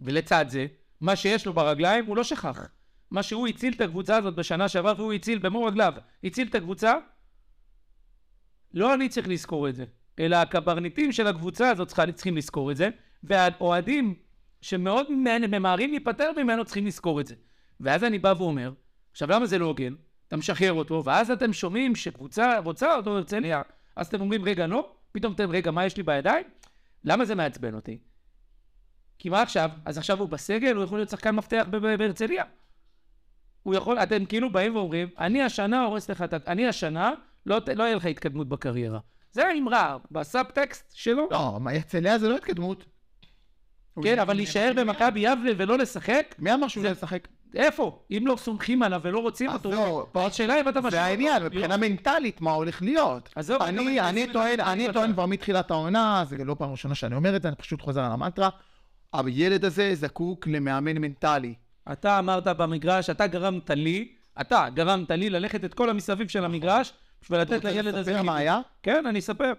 ולצד 0.00 0.44
זה, 0.48 0.66
מה 1.04 1.16
שיש 1.16 1.46
לו 1.46 1.52
ברגליים, 1.52 2.06
הוא 2.06 2.16
לא 2.16 2.24
שכח. 2.24 2.68
מה 3.10 3.22
שהוא 3.22 3.48
הציל 3.48 3.72
את 3.76 3.80
הקבוצה 3.80 4.16
הזאת 4.16 4.34
בשנה 4.34 4.68
שעברה, 4.68 4.92
והוא 4.96 5.12
הציל 5.12 5.38
במו 5.38 5.64
רגליו, 5.64 5.92
הציל 6.24 6.48
את 6.48 6.54
הקבוצה, 6.54 6.94
לא 8.74 8.94
אני 8.94 9.08
צריך 9.08 9.28
לזכור 9.28 9.68
את 9.68 9.74
זה, 9.74 9.84
אלא 10.18 10.36
הקברניטים 10.36 11.12
של 11.12 11.26
הקבוצה 11.26 11.70
הזאת 11.70 11.88
צריכים 12.14 12.36
לזכור 12.36 12.70
את 12.70 12.76
זה, 12.76 12.88
והאוהדים 13.22 14.14
שמאוד 14.60 15.06
ממ- 15.12 15.50
ממהרים 15.50 15.90
להיפטר 15.90 16.30
ממנו 16.36 16.64
צריכים 16.64 16.86
לזכור 16.86 17.20
את 17.20 17.26
זה. 17.26 17.34
ואז 17.80 18.04
אני 18.04 18.18
בא 18.18 18.34
ואומר, 18.38 18.72
עכשיו 19.12 19.28
למה 19.30 19.46
זה 19.46 19.58
לא 19.58 19.66
הוגן? 19.66 19.94
אתה 20.28 20.36
משחרר 20.36 20.72
אותו, 20.72 21.02
ואז 21.04 21.30
אתם 21.30 21.52
שומעים 21.52 21.94
שקבוצה 21.94 22.58
רוצה 22.58 22.96
אותו 22.96 23.16
הרצליה, 23.16 23.62
אז 23.96 24.06
אתם 24.06 24.20
אומרים, 24.20 24.44
רגע, 24.44 24.66
לא? 24.66 24.92
פתאום 25.12 25.32
אתם, 25.32 25.50
רגע, 25.50 25.70
מה 25.70 25.84
יש 25.86 25.96
לי 25.96 26.02
בידיים? 26.02 26.46
למה 27.04 27.24
זה 27.24 27.34
מעצבן 27.34 27.74
אותי? 27.74 27.98
כי 29.18 29.28
מה 29.28 29.42
עכשיו? 29.42 29.70
אז 29.84 29.98
עכשיו 29.98 30.20
הוא 30.20 30.28
בסגל, 30.28 30.76
הוא 30.76 30.84
יכול 30.84 30.98
להיות 30.98 31.08
שחקן 31.10 31.30
מפתח 31.30 31.66
בהרצליה. 31.98 32.44
הוא 33.62 33.74
יכול, 33.74 33.98
אתם 33.98 34.24
כאילו 34.24 34.52
באים 34.52 34.76
ואומרים, 34.76 35.08
אני 35.18 35.42
השנה 35.42 35.82
הורס 35.84 36.10
לך 36.10 36.22
את 36.22 36.32
ה... 36.32 36.36
אני 36.46 36.66
השנה, 36.66 37.12
לא, 37.46 37.58
לא 37.76 37.82
יהיה 37.84 37.96
לך 37.96 38.04
התקדמות 38.04 38.48
בקריירה. 38.48 38.98
זה 39.32 39.46
האמרה, 39.46 39.96
בסאב-טקסט 40.10 40.92
שלו. 40.94 41.28
לא, 41.30 41.58
הרצליה 41.66 42.18
זה 42.18 42.28
לא 42.28 42.36
התקדמות. 42.36 42.84
כן, 44.02 44.18
אבל 44.18 44.34
להישאר 44.34 44.72
במכבי 44.76 45.20
יבנה 45.20 45.50
ולא 45.56 45.78
לשחק? 45.78 46.34
מי 46.38 46.54
אמר 46.54 46.68
שהוא 46.68 46.84
לא 46.84 46.88
ישחק? 46.88 47.28
איפה? 47.54 48.02
אם 48.10 48.24
לא 48.26 48.36
סומכים 48.36 48.82
עליו 48.82 49.00
ולא 49.04 49.18
רוצים 49.18 49.50
אז 49.50 49.54
אותו, 49.56 49.70
זהו, 49.70 50.06
פה- 50.12 50.24
אז 50.26 50.32
השאלה 50.32 50.60
אם 50.60 50.68
אתה 50.68 50.78
משאיר 50.80 50.90
זה. 50.90 51.02
העניין, 51.02 51.42
מבחינה 51.42 51.76
מנטלית, 51.76 52.40
מה 52.40 52.50
הולך 52.50 52.82
להיות. 52.82 53.28
אז 53.36 53.50
אני- 53.50 54.00
אני 54.00 54.26
לך. 54.88 54.94
טוען 54.94 55.12
כבר 55.12 55.26
מתחילת 55.26 55.70
העונה, 55.70 56.24
זה 56.28 56.44
לא 56.44 56.56
פעם 56.58 56.70
ראשונה 56.70 56.94
שאני 56.94 57.14
אומר 57.14 57.36
את 57.36 57.42
זה, 57.42 57.48
אני 57.48 57.56
פשוט 57.56 57.80
חוזר 57.82 58.00
על 58.04 58.12
המנטרה. 58.12 58.48
הילד 59.14 59.64
הזה 59.64 59.94
זקוק 59.94 60.46
למאמן 60.46 60.98
מנטלי. 60.98 61.54
אתה 61.92 62.18
אמרת 62.18 62.46
במגרש, 62.46 63.10
אתה 63.10 63.26
גרמת 63.26 63.70
לי, 63.70 64.08
אתה 64.40 64.66
גרמת 64.74 65.10
לי 65.10 65.30
ללכת 65.30 65.64
את 65.64 65.74
כל 65.74 65.90
המסביב 65.90 66.28
של 66.28 66.44
המגרש, 66.44 66.92
בשביל 67.22 67.40
לתת 67.40 67.52
רוצה 67.52 67.70
לילד 67.70 67.94
הזה... 67.94 68.12
לספר 68.12 68.22
מה 68.22 68.36
היה? 68.36 68.60
כן, 68.82 69.06
אני 69.06 69.18
אספר. 69.18 69.52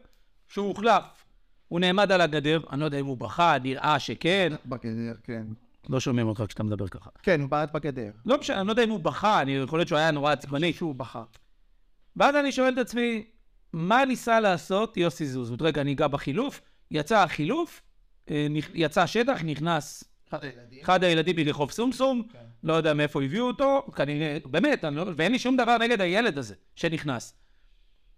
שהוא 0.47 0.67
הוחלף. 0.67 1.25
הוא 1.67 1.79
נעמד 1.79 2.11
על 2.11 2.21
הגדר, 2.21 2.59
אני 2.71 2.79
לא 2.79 2.85
יודע 2.85 2.99
אם 2.99 3.05
הוא 3.05 3.17
בכה, 3.17 3.57
נראה 3.63 3.99
שכן. 3.99 4.53
בגדר, 4.65 5.13
כן. 5.23 5.43
לא 5.89 5.99
שומעים 5.99 6.27
אותך 6.27 6.43
כשאתה 6.47 6.63
מדבר 6.63 6.87
ככה. 6.87 7.09
כן, 7.23 7.41
הוא 7.41 7.49
בעט 7.49 7.71
בגדר. 7.71 8.11
לא 8.25 8.37
משנה, 8.37 8.59
אני 8.59 8.67
לא 8.67 8.71
יודע 8.71 8.83
אם 8.83 8.89
הוא 8.89 8.99
בכה, 8.99 9.41
אני 9.41 9.51
יכול 9.51 9.79
להיות 9.79 9.87
שהוא 9.87 9.97
היה 9.99 10.11
נורא 10.11 10.31
עצבני. 10.31 10.73
שהוא 10.73 10.95
בחר. 10.95 11.23
ואז 12.15 12.35
אני 12.35 12.51
שואל 12.51 12.73
את 12.73 12.77
עצמי, 12.77 13.23
מה 13.73 14.05
ניסה 14.05 14.39
לעשות 14.39 14.97
יוסי 14.97 15.25
זוזות? 15.25 15.61
רגע, 15.61 15.81
אני 15.81 15.93
אגע 15.93 16.07
בחילוף. 16.07 16.61
יצא 16.91 17.23
החילוף, 17.23 17.81
יצא 18.73 19.01
השטח, 19.01 19.41
נכנס 19.43 20.03
אחד 20.81 21.03
הילדים. 21.03 21.35
מרחוב 21.35 21.71
סומסום, 21.71 22.23
כן. 22.33 22.39
לא 22.63 22.73
יודע 22.73 22.93
מאיפה 22.93 23.23
הביאו 23.23 23.47
אותו, 23.47 23.85
כנראה, 23.95 24.37
באמת, 24.45 24.83
לא, 24.83 25.05
ואין 25.15 25.31
לי 25.31 25.39
שום 25.39 25.57
דבר 25.57 25.77
נגד 25.77 26.01
הילד 26.01 26.37
הזה 26.37 26.55
שנכנס. 26.75 27.33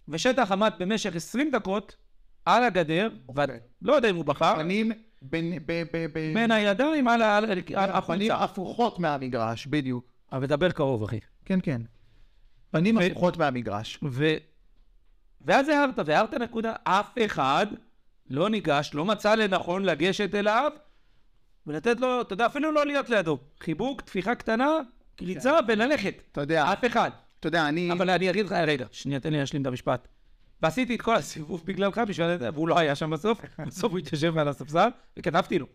ושטח 0.07 0.51
עמד 0.51 0.71
במשך 0.79 1.15
20 1.15 1.51
דקות 1.51 1.95
על 2.45 2.63
הגדר, 2.63 3.09
אוקיי. 3.29 3.59
ולא 3.81 3.93
יודע 3.93 4.09
אם 4.09 4.15
הוא 4.15 4.25
בחר, 4.25 4.55
פנים 4.55 4.91
בין... 5.21 6.51
הידיים 6.51 7.07
על 7.07 7.21
ה- 7.21 7.37
על 7.37 7.45
ה- 7.45 7.55
פנים 7.55 7.89
החולצה. 8.31 8.35
הפוכות 8.35 8.99
מהמגרש, 8.99 9.67
בדיוק. 9.67 10.05
אבל 10.31 10.45
דבר 10.45 10.71
קרוב, 10.71 11.03
אחי. 11.03 11.19
כן, 11.45 11.59
כן. 11.63 11.81
פנים 12.71 12.97
הפוכות 12.97 13.37
מהמגרש. 13.37 13.99
ואז 15.41 15.69
הערת, 15.69 15.99
והערת 16.05 16.33
נקודה, 16.33 16.73
אף 16.83 17.15
אחד 17.25 17.67
לא 18.29 18.50
ניגש, 18.50 18.91
לא 18.93 19.05
מצא 19.05 19.36
לנכון 19.36 19.84
לגשת 19.84 20.36
אליו 20.36 20.72
ולתת 21.67 22.00
לו, 22.00 22.22
אתה 22.22 22.34
יודע, 22.34 22.46
אפילו 22.46 22.72
לא 22.72 22.86
להיות 22.86 23.10
לידו. 23.10 23.39
חיבוק, 23.60 24.01
טפיחה 24.01 24.36
קטנה, 24.36 24.67
קריצה 25.15 25.60
וללכת. 25.67 26.13
אתה 26.31 26.41
יודע, 26.41 26.74
אף 26.74 26.86
אחד. 26.86 27.12
אתה 27.39 27.48
יודע, 27.48 27.69
אני... 27.69 27.91
אבל 27.91 28.10
אני 28.10 28.29
אגיד 28.29 28.46
לך, 28.46 28.51
רגע, 28.51 28.86
שנייה, 28.91 29.19
תן 29.19 29.31
לי 29.31 29.39
להשלים 29.39 29.62
את 29.62 29.67
המשפט. 29.67 30.07
ועשיתי 30.62 30.96
את 30.96 31.01
כל 31.01 31.15
הסיבוב 31.15 31.63
בגללך, 31.65 31.98
בשביל 31.98 32.27
והוא 32.53 32.67
לא 32.67 32.79
היה 32.79 32.96
שם 32.96 33.10
בסוף, 33.10 33.41
בסוף 33.67 33.91
הוא 33.91 34.00
התיישב 34.00 34.38
על 34.38 34.48
הספסל, 34.48 34.89
וכתבתי 35.17 35.60
לו. 35.60 35.65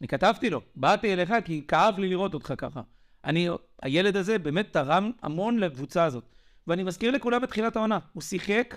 אני 0.00 0.08
כתבתי 0.08 0.50
לו, 0.50 0.60
באתי 0.76 1.12
אליך 1.12 1.34
כי 1.44 1.64
כאב 1.68 1.98
לי 1.98 2.08
לראות 2.08 2.34
אותך 2.34 2.54
ככה. 2.58 2.80
אני, 3.24 3.48
הילד 3.82 4.16
הזה 4.16 4.38
באמת 4.38 4.72
תרם 4.72 5.10
המון 5.22 5.58
לקבוצה 5.58 6.04
הזאת. 6.04 6.24
ואני 6.66 6.82
מזכיר 6.82 7.10
לכולם 7.10 7.42
בתחילת 7.42 7.76
העונה, 7.76 7.98
הוא 8.12 8.22
שיחק, 8.22 8.76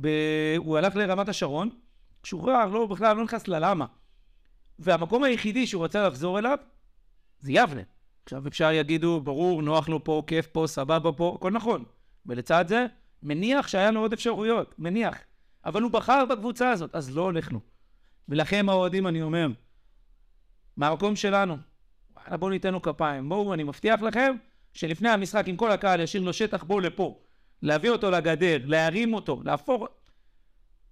ב... 0.00 0.08
הוא 0.56 0.78
הלך 0.78 0.96
לרמת 0.96 1.28
השרון, 1.28 1.70
שוחרר, 2.24 2.66
לא, 2.66 2.86
בכלל 2.86 3.16
לא 3.16 3.24
נכנס 3.24 3.48
ללמה. 3.48 3.86
והמקום 4.78 5.24
היחידי 5.24 5.66
שהוא 5.66 5.84
רצה 5.84 6.08
לחזור 6.08 6.38
אליו, 6.38 6.58
זה 7.40 7.52
יבנה. 7.52 7.82
עכשיו 8.24 8.48
אפשר 8.48 8.72
יגידו, 8.72 9.20
ברור, 9.20 9.62
נוח 9.62 9.88
לו 9.88 10.04
פה, 10.04 10.22
כיף 10.26 10.46
פה, 10.46 10.64
סבבה 10.66 11.12
פה, 11.12 11.36
הכל 11.38 11.50
נכון. 11.50 11.84
ולצד 12.26 12.64
זה, 12.68 12.86
מניח 13.22 13.68
שהיה 13.68 13.90
לו 13.90 14.00
עוד 14.00 14.12
אפשרויות, 14.12 14.74
מניח. 14.78 15.18
אבל 15.64 15.82
הוא 15.82 15.90
בחר 15.90 16.24
בקבוצה 16.24 16.70
הזאת, 16.70 16.94
אז 16.94 17.16
לא 17.16 17.22
הולך 17.22 17.52
לו. 17.52 17.60
ולכם 18.28 18.68
האוהדים 18.68 19.06
אני 19.06 19.22
אומר, 19.22 19.48
מהמקום 20.76 21.16
שלנו, 21.16 21.56
בואו 22.30 22.50
ניתן 22.50 22.72
לו 22.72 22.82
כפיים. 22.82 23.28
בואו, 23.28 23.54
אני 23.54 23.62
מבטיח 23.62 24.02
לכם, 24.02 24.36
שלפני 24.72 25.08
המשחק, 25.08 25.44
עם 25.48 25.56
כל 25.56 25.70
הקהל 25.70 26.00
ישאיר 26.00 26.22
לו 26.22 26.32
שטח, 26.32 26.64
בואו 26.64 26.80
לפה. 26.80 27.18
להביא 27.62 27.90
אותו 27.90 28.10
לגדר, 28.10 28.56
להרים 28.64 29.14
אותו, 29.14 29.40
להפוך... 29.44 29.88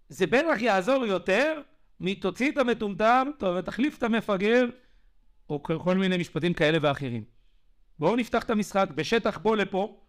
זה 0.08 0.26
בטח 0.26 0.60
יעזור 0.60 1.06
יותר 1.06 1.60
מתוציא 2.00 2.50
את 2.50 2.58
המטומטם, 2.58 3.30
תחליף 3.64 3.98
את 3.98 4.02
המפגר, 4.02 4.64
או 5.50 5.62
כל 5.62 5.96
מיני 5.96 6.16
משפטים 6.16 6.54
כאלה 6.54 6.78
ואחרים. 6.80 7.24
בואו 7.98 8.16
נפתח 8.16 8.42
את 8.42 8.50
המשחק 8.50 8.88
בשטח 8.94 9.38
בוא 9.38 9.56
לפה, 9.56 10.00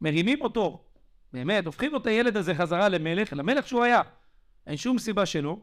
מרימים 0.00 0.40
אותו, 0.40 0.84
באמת, 1.32 1.66
הופכים 1.66 1.96
את 1.96 2.06
הילד 2.06 2.36
הזה 2.36 2.54
חזרה 2.54 2.88
למלך, 2.88 3.32
למלך 3.32 3.68
שהוא 3.68 3.84
היה. 3.84 4.00
אין 4.66 4.76
שום 4.76 4.98
סיבה 4.98 5.26
שלא, 5.26 5.56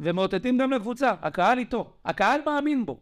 ומאותתים 0.00 0.58
גם 0.58 0.72
לקבוצה, 0.72 1.12
הקהל 1.22 1.58
איתו, 1.58 1.92
הקהל 2.04 2.40
מאמין 2.46 2.86
בו. 2.86 3.00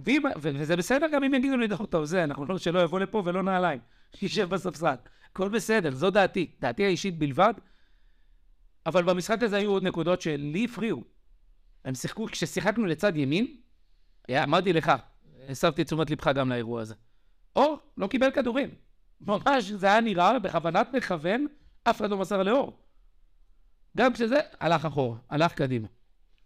ואם, 0.00 0.22
וזה 0.36 0.76
בסדר 0.76 1.06
גם 1.12 1.24
אם 1.24 1.34
יגידו 1.34 1.56
לי, 1.56 1.68
טוב, 1.90 2.04
זה, 2.04 2.24
אנחנו 2.24 2.46
לא, 2.46 2.58
שלא 2.58 2.78
יבוא 2.82 3.00
לפה 3.00 3.22
ולא 3.24 3.42
נעליים, 3.42 3.80
שישב 4.16 4.48
בספסל. 4.48 4.94
הכל 5.32 5.48
בסדר, 5.48 5.90
זו 5.90 6.10
דעתי, 6.10 6.50
דעתי 6.60 6.84
האישית 6.84 7.18
בלבד. 7.18 7.54
אבל 8.86 9.02
במשחק 9.02 9.42
הזה 9.42 9.56
היו 9.56 9.70
עוד 9.70 9.82
נקודות 9.82 10.20
שלי 10.22 10.64
הפריעו. 10.64 11.04
הם 11.84 11.94
שיחקו, 11.94 12.26
כששיחקנו 12.26 12.86
לצד 12.86 13.16
ימין, 13.16 13.56
אמרתי 14.30 14.72
לך, 14.72 14.92
הסבתי 15.48 15.84
תשומת 15.84 16.10
לבך 16.10 16.26
גם 16.26 16.48
לאירוע 16.48 16.80
הזה. 16.80 16.94
אור 17.56 17.78
לא 17.96 18.06
קיבל 18.06 18.30
כדורים. 18.30 18.70
ממש, 19.20 19.64
זה 19.64 19.86
היה 19.86 20.00
נראה 20.00 20.38
בכוונת 20.38 20.88
מכוון, 20.94 21.46
אף 21.84 22.00
אחד 22.00 22.10
לא 22.10 22.18
מסר 22.18 22.42
לאור. 22.42 22.80
גם 23.96 24.12
כשזה, 24.12 24.38
הלך 24.60 24.84
אחורה, 24.84 25.18
הלך 25.30 25.52
קדימה. 25.52 25.88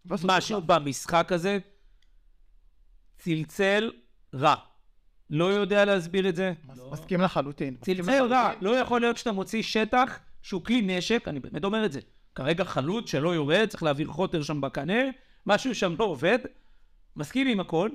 משהו 0.04 0.60
במשחק 0.60 1.32
הזה 1.32 1.58
צלצל 3.16 3.92
רע. 4.34 4.54
לא 5.30 5.44
יודע 5.44 5.84
להסביר 5.84 6.28
את 6.28 6.36
זה. 6.36 6.52
מסכים 6.92 7.20
לחלוטין. 7.20 7.76
צלצל 7.80 8.26
רע. 8.30 8.52
לא 8.60 8.76
יכול 8.76 9.00
להיות 9.00 9.16
שאתה 9.16 9.32
מוציא 9.32 9.62
שטח 9.62 10.18
שהוא 10.42 10.64
כלי 10.64 10.82
נשק, 10.82 11.28
אני 11.28 11.40
באמת 11.40 11.64
אומר 11.64 11.84
את 11.84 11.92
זה. 11.92 12.00
כרגע 12.34 12.64
חלוץ 12.64 13.10
שלא 13.10 13.34
יורד, 13.34 13.66
צריך 13.66 13.82
להעביר 13.82 14.08
חוטר 14.08 14.42
שם 14.42 14.60
בקנה, 14.60 15.02
משהו 15.46 15.74
שם 15.74 15.94
לא 15.98 16.04
עובד. 16.04 16.38
מסכים 17.16 17.46
עם 17.46 17.60
הכל, 17.60 17.90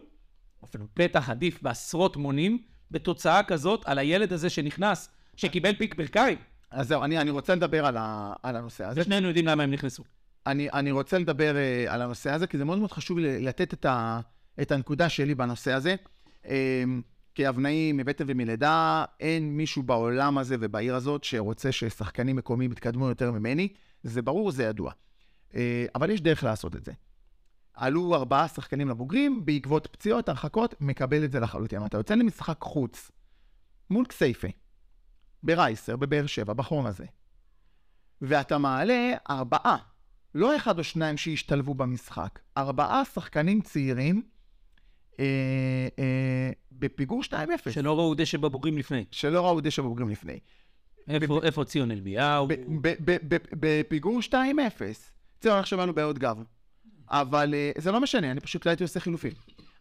אפילו 0.64 0.86
פתח 0.94 1.30
עדיף 1.30 1.62
בעשרות 1.62 2.18
מונים, 2.18 2.62
בתוצאה 2.92 3.44
כזאת 3.44 3.82
על 3.86 3.98
הילד 3.98 4.34
הזה 4.34 4.50
שנכנס, 4.50 5.10
שקיבל 5.36 5.76
פיק 5.76 5.96
ברכיים. 5.96 6.38
אז 6.72 6.88
זהו, 6.88 7.04
אני, 7.04 7.18
אני 7.18 7.30
רוצה 7.30 7.56
לדבר 7.56 7.86
על, 7.86 7.98
ה, 7.98 8.34
על 8.44 8.56
הנושא 8.56 8.86
הזה. 8.86 9.02
ושנינו 9.02 9.28
יודעים 9.28 9.46
למה 9.46 9.64
הם 9.64 9.72
נכנסו. 9.72 10.04
אני, 10.48 10.70
אני 10.70 10.92
רוצה 10.92 11.20
לדבר 11.20 11.56
uh, 11.56 11.92
על 11.92 12.02
הנושא 12.02 12.32
הזה, 12.32 12.48
כי 12.48 12.58
זה 12.58 12.66
מאוד 12.66 12.80
מאוד 12.80 12.92
חשוב 12.92 13.20
לתת 13.20 13.74
את, 13.74 13.86
ה, 13.86 14.20
את 14.62 14.72
הנקודה 14.72 15.10
שלי 15.10 15.36
בנושא 15.36 15.74
הזה. 15.74 15.96
Um, 16.44 16.48
כאבנאי 17.36 17.92
מבטן 17.92 18.24
ומלידה, 18.28 19.06
אין 19.20 19.58
מישהו 19.58 19.84
בעולם 19.84 20.38
הזה 20.38 20.56
ובעיר 20.60 20.96
הזאת 20.96 21.24
שרוצה 21.24 21.72
ששחקנים 21.72 22.36
מקומיים 22.36 22.72
יתקדמו 22.72 23.10
יותר 23.10 23.32
ממני. 23.32 23.68
זה 24.04 24.22
ברור, 24.22 24.52
זה 24.52 24.64
ידוע. 24.64 24.92
Uh, 25.52 25.56
אבל 25.96 26.10
יש 26.10 26.22
דרך 26.22 26.44
לעשות 26.44 26.76
את 26.76 26.86
זה. 26.86 26.92
עלו 27.74 28.16
ארבעה 28.16 28.48
שחקנים 28.48 28.90
לבוגרים, 28.90 29.46
בעקבות 29.46 29.88
פציעות, 29.88 30.30
הרחקות, 30.30 30.76
מקבל 30.82 31.24
את 31.24 31.32
זה 31.32 31.40
לחלוטין. 31.40 31.86
אתה 31.86 31.98
יוצא 31.98 32.16
למשחק 32.16 32.58
חוץ 32.62 33.12
מול 33.90 34.06
כסייפה, 34.06 34.48
ברייסר, 35.44 35.96
בבאר 35.96 36.26
שבע, 36.26 36.54
בחום 36.54 36.86
הזה, 36.86 37.06
ואתה 38.22 38.58
מעלה 38.58 39.14
ארבעה, 39.30 39.78
לא 40.36 40.56
אחד 40.56 40.80
או 40.80 40.84
שניים 40.84 41.18
שהשתלבו 41.18 41.74
במשחק, 41.74 42.40
ארבעה 42.58 43.06
שחקנים 43.06 43.62
צעירים 43.62 44.22
אה, 45.20 45.88
אה, 46.00 46.52
בפיגור 46.72 47.24
2-0, 47.24 47.34
שלא 47.70 47.98
ראו 47.98 48.16
דשא 48.16 48.38
בבוגרים 48.38 48.78
לפני. 48.78 49.06
שלא 49.12 49.46
ראו 49.46 49.62
דשא 49.62 49.82
בוגרים 49.82 50.10
לפני. 50.10 50.40
איפה, 51.44 51.64
ציון 51.66 51.92
אלביהו? 51.92 52.48
בפיגור 53.60 54.20
2-0. 54.30 54.34
ציון 55.40 55.60
עכשיו 55.60 55.80
לנו 55.80 55.94
בעוד 55.94 56.20
גב. 56.20 56.44
אבל 57.10 57.54
אה, 57.54 57.72
זה 57.78 57.92
לא 57.92 58.02
משנה, 58.02 58.32
אני 58.32 58.40
פשוט 58.40 58.66
לא 58.66 58.72
הייתי 58.72 58.84
עושה 58.84 59.00
חילופים. 59.00 59.32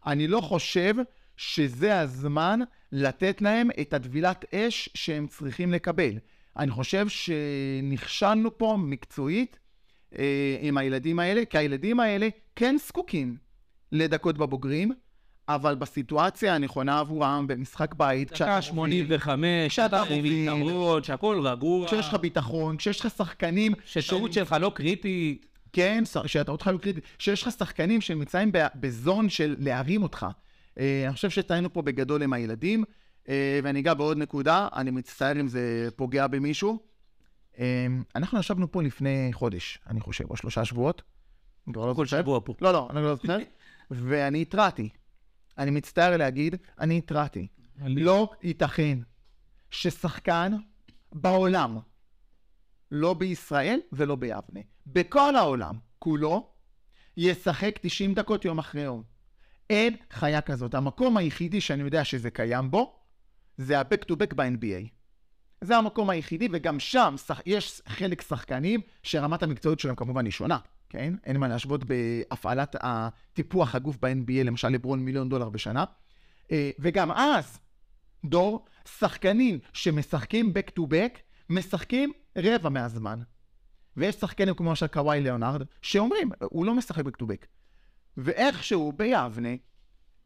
אני 0.05 0.27
לא 0.27 0.41
חושב 0.41 0.95
שזה 1.37 1.99
הזמן 1.99 2.59
לתת 2.91 3.41
להם 3.41 3.69
את 3.81 3.93
הטבילת 3.93 4.53
אש 4.53 4.89
שהם 4.93 5.27
צריכים 5.27 5.73
לקבל. 5.73 6.13
אני 6.57 6.71
חושב 6.71 7.07
שנכשלנו 7.07 8.57
פה 8.57 8.77
מקצועית 8.79 9.59
אה, 10.17 10.57
עם 10.61 10.77
הילדים 10.77 11.19
האלה, 11.19 11.45
כי 11.45 11.57
הילדים 11.57 11.99
האלה 11.99 12.27
כן 12.55 12.75
זקוקים 12.87 13.37
לדקות 13.91 14.37
בבוגרים, 14.37 14.91
אבל 15.49 15.75
בסיטואציה 15.75 16.55
הנכונה 16.55 16.99
עבורם 16.99 17.45
במשחק 17.47 17.93
בית, 17.93 18.27
דקה 18.27 18.35
כשאתה 18.35 18.61
85, 18.61 19.73
כשאתה 19.73 20.03
מוביל, 20.09 20.47
יתרון, 20.47 21.03
שהכל 21.03 21.39
רגוע, 21.43 21.87
כשיש 21.87 22.07
לך 22.07 22.13
ביטחון, 22.13 22.77
כשיש 22.77 22.99
לך 22.99 23.07
שחקנים 23.17 23.73
שטעות 23.85 24.33
שלך 24.33 24.55
לא 24.59 24.71
קריטית. 24.75 25.45
כן, 25.73 26.03
ש- 26.05 26.17
שהטעות 26.25 26.59
שלך 26.59 26.67
לא 26.67 26.77
קריטית, 26.77 27.03
שיש 27.19 27.43
לך 27.43 27.51
שחקנים 27.51 28.01
שנמצאים 28.01 28.51
בזון 28.75 29.29
של 29.29 29.55
להרים 29.59 30.03
אותך. 30.03 30.25
אה, 30.79 31.03
אני 31.05 31.13
חושב 31.13 31.29
שטעינו 31.29 31.73
פה 31.73 31.81
בגדול 31.81 32.23
עם 32.23 32.33
הילדים, 32.33 32.83
אה, 33.29 33.59
ואני 33.63 33.79
אגע 33.79 33.93
בעוד 33.93 34.17
נקודה, 34.17 34.67
אני 34.75 34.91
מצטער 34.91 35.39
אם 35.39 35.47
זה 35.47 35.89
פוגע 35.95 36.27
במישהו. 36.27 36.79
אה, 37.59 37.87
אנחנו 38.15 38.39
ישבנו 38.39 38.71
פה 38.71 38.83
לפני 38.83 39.29
חודש, 39.33 39.79
אני 39.89 39.99
חושב, 39.99 40.25
או 40.29 40.37
שלושה 40.37 40.65
שבועות. 40.65 41.01
לא 41.75 41.93
כל. 41.95 42.05
שבוע 42.05 42.39
פה. 42.43 42.53
לא, 42.61 42.73
לא, 42.73 42.87
אני 42.91 43.03
לא 43.03 43.15
זוכר. 43.15 43.37
ואני 43.91 44.41
התרעתי. 44.41 44.89
אני 45.59 45.71
מצטער 45.71 46.17
להגיד, 46.17 46.55
אני 46.79 46.97
התרעתי. 46.97 47.47
לא 47.77 48.31
ייתכן 48.43 48.99
ששחקן 49.71 50.53
בעולם, 51.13 51.77
לא 52.91 53.13
בישראל 53.13 53.79
ולא 53.91 54.15
ביבנה, 54.15 54.59
בכל 54.87 55.35
העולם 55.35 55.75
כולו, 55.99 56.49
ישחק 57.17 57.79
90 57.81 58.13
דקות 58.13 58.45
יום 58.45 58.59
אחרי 58.59 58.81
יום. 58.81 59.03
אין 59.69 59.95
חיה 60.11 60.41
כזאת. 60.41 60.75
המקום 60.75 61.17
היחידי 61.17 61.61
שאני 61.61 61.83
יודע 61.83 62.03
שזה 62.03 62.31
קיים 62.31 62.71
בו, 62.71 62.99
זה 63.57 63.79
ה-back 63.79 64.05
to 64.11 64.13
back 64.13 64.35
ב-NBA. 64.35 64.87
זה 65.61 65.77
המקום 65.77 66.09
היחידי, 66.09 66.47
וגם 66.51 66.79
שם. 66.79 67.15
יש 67.45 67.81
חלק 67.87 68.21
שחקנים 68.21 68.81
שרמת 69.03 69.43
המקצועיות 69.43 69.79
שלהם 69.79 69.95
כמובן 69.95 70.25
היא 70.25 70.31
שונה. 70.31 70.57
כן? 70.89 71.13
אין 71.25 71.37
מה 71.37 71.47
להשוות 71.47 71.83
בהפעלת 71.83 72.75
הטיפוח 72.81 73.75
הגוף 73.75 73.97
ב-NBA, 74.01 74.43
למשל 74.43 74.69
לברון 74.69 74.99
מיליון 74.99 75.29
דולר 75.29 75.49
בשנה. 75.49 75.85
אה, 76.51 76.71
וגם 76.79 77.11
אז, 77.11 77.59
דור, 78.25 78.65
שחקנים 78.97 79.59
שמשחקים 79.73 80.53
back 80.53 80.79
to 80.79 80.81
back, 80.81 81.19
משחקים 81.49 82.11
רבע 82.37 82.69
מהזמן. 82.69 83.19
ויש 83.97 84.15
שחקנים 84.15 84.53
כמו 84.53 84.69
למשל 84.69 84.87
קוואי 84.87 85.21
ליאונרד, 85.21 85.61
שאומרים, 85.81 86.29
הוא 86.39 86.65
לא 86.65 86.75
משחק 86.75 87.05
back 87.05 87.23
to 87.23 87.25
back. 87.25 87.45
ואיכשהו 88.17 88.91
ביבנה, 88.91 89.49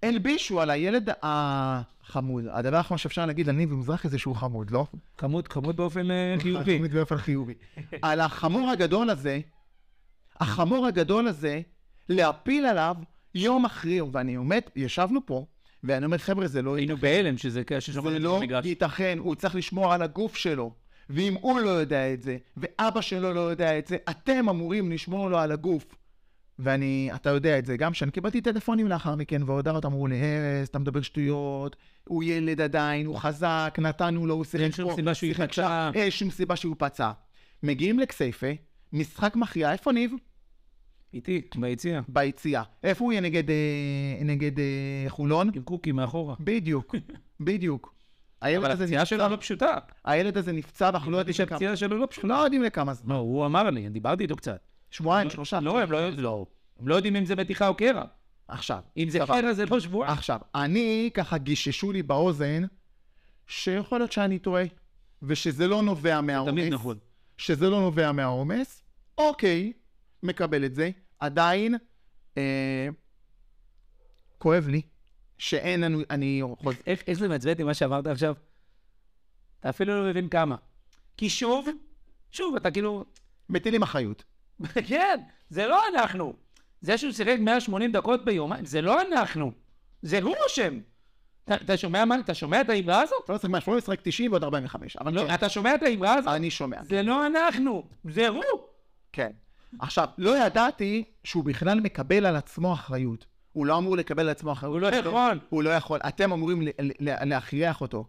הלבישו 0.04 0.62
על 0.62 0.70
הילד 0.70 1.10
החמוד. 1.22 2.46
הדבר 2.52 2.78
האחרון 2.78 2.98
שאפשר 2.98 3.26
להגיד 3.26 3.50
על 3.50 3.56
ניב 3.56 3.74
מזרחי 3.74 4.10
זה 4.10 4.20
שהוא 4.20 4.36
חמוד, 4.36 4.72
לא? 4.72 4.86
כמות, 5.18 5.48
כמות 5.48 5.76
באופן 5.76 6.12
אה, 6.12 6.36
חיובי. 6.40 6.78
חמוד 6.78 6.92
באופן 6.92 7.18
חיובי. 7.18 7.54
על 8.02 8.20
החמור 8.20 8.70
הגדול 8.70 9.10
הזה, 9.10 9.40
החמור 10.44 10.88
הגדול 10.88 11.28
הזה, 11.28 11.62
להפיל 12.10 12.66
עליו 12.66 12.96
יום 13.36 13.66
אחרי 13.66 13.94
יום, 13.94 14.10
ואני 14.14 14.36
עומד, 14.36 14.62
ישבנו 14.76 15.26
פה, 15.26 15.46
ואני 15.84 16.06
אומר, 16.06 16.18
חבר'ה, 16.18 16.48
זה 16.48 16.62
לא 16.62 16.76
היינו 16.76 16.98
בהלם 16.98 17.38
שזה 17.38 17.64
כאלה 17.64 17.82
זה 17.82 18.20
לא. 18.20 18.42
ייתכן, 18.64 19.18
הוא 19.20 19.36
צריך 19.36 19.56
לשמור 19.56 19.94
על 19.94 20.02
הגוף 20.02 20.36
שלו. 20.36 20.74
ואם 21.10 21.36
הוא 21.42 21.60
לא 21.60 21.70
יודע 21.70 22.14
את 22.14 22.22
זה, 22.22 22.38
ואבא 22.58 23.02
שלו 23.02 23.34
לא 23.34 23.40
יודע 23.40 23.78
את 23.80 23.88
זה, 23.88 23.98
אתם 24.10 24.50
אמורים 24.50 24.92
לשמור 24.92 25.30
לו 25.30 25.38
על 25.38 25.52
הגוף. 25.52 25.96
ואני, 26.60 27.10
אתה 27.16 27.30
יודע 27.30 27.60
את 27.60 27.66
זה, 27.66 27.78
גם 27.78 27.92
כשאני 27.92 28.12
קיבלתי 28.12 28.42
טלפונים 28.42 28.88
לאחר 28.88 29.16
מכן, 29.16 29.44
והודעות 29.44 29.86
אמרו 29.86 30.08
לי, 30.08 30.16
ארז, 30.16 30.68
אתה 30.68 30.80
מדבר 30.80 31.02
שטויות, 31.02 31.76
הוא 32.04 32.24
ילד 32.24 32.62
עדיין, 32.62 33.06
הוא 33.06 33.18
חזק, 33.18 33.78
נתנו 33.82 34.28
לו, 34.28 34.34
הוא 34.34 34.44
שיחק 34.44 34.64
אין 34.64 34.72
שום 34.72 34.96
סיבה 34.96 35.14
שהוא. 35.14 35.34
שם, 35.52 35.92
אין 35.96 36.12
שום 36.12 36.30
סיבה 36.30 36.56
שהוא 36.56 36.76
פצע. 36.80 37.12
מגיעים 37.64 38.00
לכסייפה, 38.00 38.48
משחק 38.94 39.36
מכריע, 39.36 39.72
איפה 39.72 39.92
ניב? 39.92 40.12
איתי, 41.14 41.42
ביציע. 41.56 42.02
ביציאה. 42.08 42.64
איפה 42.84 43.04
הוא 43.04 43.12
יהיה 43.12 43.22
נגד, 43.22 43.50
אה, 43.50 43.56
נגד 44.22 44.60
אה, 44.60 45.06
חולון? 45.08 45.50
עם 45.54 45.64
קוקי 45.64 45.92
מאחורה. 45.92 46.36
בדיוק, 46.40 46.96
בדיוק. 47.40 47.94
הילד 48.42 48.64
אבל 48.64 48.72
הזה 48.72 48.84
הפציעה 48.84 49.06
שלו 49.06 49.30
לא 49.30 49.36
פשוטה. 49.36 49.78
הילד 50.06 50.38
הזה 50.38 50.52
נפצע 50.52 50.86
ואנחנו 50.86 51.12
לא 51.12 51.18
יודעים 51.18 51.38
כמה. 51.38 51.48
שהפציעה 51.48 51.76
שלו 51.76 51.98
לא 51.98 52.08
פשוטה. 52.10 52.28
לא 52.28 52.34
יודעים 52.34 52.64
לכמה 52.64 52.94
זמן. 52.94 53.16
לא, 53.16 53.20
הוא 53.20 53.46
אמר 53.46 53.70
לי, 53.70 53.90
דיברתי 53.90 54.24
איתו 54.24 54.36
קצת. 54.36 54.60
שבועיים, 54.92 55.30
שלושה. 55.30 55.60
לא, 55.60 55.82
הם 55.82 55.92
לא 55.92 56.10
לא. 56.10 56.46
הם 56.80 56.88
לא 56.88 56.96
יודעים 56.96 57.16
אם 57.16 57.26
זה 57.26 57.36
מתיחה 57.36 57.68
או 57.68 57.76
קרע. 57.76 58.04
עכשיו. 58.48 58.80
אם 58.98 59.10
זה. 59.10 59.20
קרע 59.28 59.54
זה 59.54 59.66
לא 59.66 59.80
שבועיים. 59.80 60.14
עכשיו, 60.14 60.40
אני 60.56 61.10
ככה 61.14 61.38
גיששו 61.38 61.92
לי 61.92 62.04
באוזן, 62.04 62.64
שיכול 63.48 64.00
להיות 64.00 64.12
שאני 64.12 64.40
טועה, 64.40 64.64
ושזה 65.24 65.68
לא 65.68 65.82
נובע 65.82 66.22
מהעומס. 66.22 66.52
תמיד 66.52 66.74
נכון. 66.74 66.98
שזה 67.38 67.70
לא 67.70 67.80
נובע 67.80 68.12
מהעומס. 68.12 68.84
אוקיי, 69.18 69.74
מקבל 70.24 70.66
את 70.66 70.76
זה. 70.76 70.90
עדיין, 71.24 71.76
אה, 72.38 72.88
כואב 74.38 74.68
לי, 74.68 74.82
שאין 75.38 75.82
לנו, 75.82 76.00
אני 76.10 76.42
חוזר... 76.58 76.78
איך 76.88 77.04
איך 77.08 77.20
זה 77.20 77.28
מעצבן 77.28 77.52
אותי 77.52 77.64
מה 77.64 77.74
שאמרת 77.74 78.08
עכשיו? 78.08 78.36
אתה 79.60 79.70
אפילו 79.70 80.04
לא 80.04 80.10
מבין 80.10 80.30
כמה. 80.30 80.56
כי 81.18 81.30
שוב, 81.30 81.68
שוב, 82.32 82.56
אתה 82.56 82.72
כאילו... 82.72 83.06
מטילים 83.50 83.82
אחריות. 83.84 84.24
כן, 84.90 85.20
זה 85.50 85.68
לא 85.68 85.82
אנחנו. 85.94 86.34
זה 86.82 86.98
שהוא 86.98 87.12
שיחק 87.12 87.36
180 87.40 87.92
דקות 87.92 88.26
ביומיים, 88.26 88.66
זה 88.66 88.82
לא 88.82 89.02
אנחנו. 89.02 89.52
זה 90.02 90.20
הוא 90.22 90.36
אשם. 90.48 90.80
אתה- 91.44 91.56
אתה 91.56 91.78
שומע 91.78 92.06
מה? 92.06 92.20
אתה 92.20 92.34
שומע 92.34 92.62
את 92.62 92.70
האמרה 92.70 93.02
הזאת? 93.02 93.30
לא 93.30 93.38
צריך 93.38 93.52
מהשמונה, 93.52 93.78
לשחק 93.78 94.00
90 94.04 94.32
ועוד 94.32 94.44
45. 94.44 94.98
אבל 94.98 95.14
לא, 95.14 95.28
כן, 95.28 95.34
אתה 95.34 95.50
שומע 95.50 95.76
את 95.76 95.84
האמרה 95.84 96.14
הזאת? 96.14 96.34
אני 96.34 96.52
שומע. 96.52 96.84
זה 96.84 97.02
לא 97.04 97.28
אנחנו, 97.28 97.84
זה 98.10 98.28
הוא. 98.28 98.42
כן. 99.12 99.32
עכשיו, 99.80 100.08
לא 100.18 100.46
ידעתי 100.46 101.04
שהוא 101.24 101.44
בכלל 101.44 101.80
מקבל 101.80 102.26
על 102.26 102.36
עצמו 102.36 102.74
אחריות. 102.74 103.26
הוא 103.52 103.66
לא 103.66 103.78
אמור 103.78 103.98
לקבל 103.98 104.24
על 104.24 104.30
עצמו 104.30 104.52
אחריות. 104.52 104.74
הוא 104.74 104.82
לא 104.82 104.88
יכול. 104.96 105.40
הוא 105.50 105.64
לא 105.64 105.70
יכול. 105.70 106.00
אתם 106.08 106.32
אמורים 106.34 106.62
להכריח 107.00 107.82
אותו. 107.82 108.06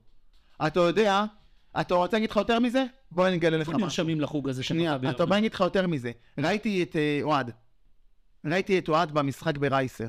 אתה 0.67 0.81
יודע, 0.81 1.25
אתה 1.81 1.95
רוצה 1.95 2.17
להגיד 2.17 2.31
לך 2.31 2.37
יותר 2.37 2.61
מזה? 2.61 2.85
בוא 3.11 3.27
אני 3.29 3.37
אגלה 3.37 3.57
לך 3.57 3.69
משהו. 3.69 3.81
נרשמים 3.81 4.21
לחוג 4.21 4.49
הזה 4.49 4.63
שנייה. 4.63 4.97
אתה 5.11 5.27
בא 5.27 5.35
להגיד 5.35 5.55
לך 5.55 5.61
יותר 5.61 5.87
מזה. 5.87 6.11
ראיתי 6.39 6.83
את 6.83 6.97
אה, 6.97 7.19
אוהד. 7.23 7.51
ראיתי 8.45 8.79
את 8.79 8.89
אוהד 8.89 9.13
במשחק 9.13 9.59
ברייסר. 9.59 10.07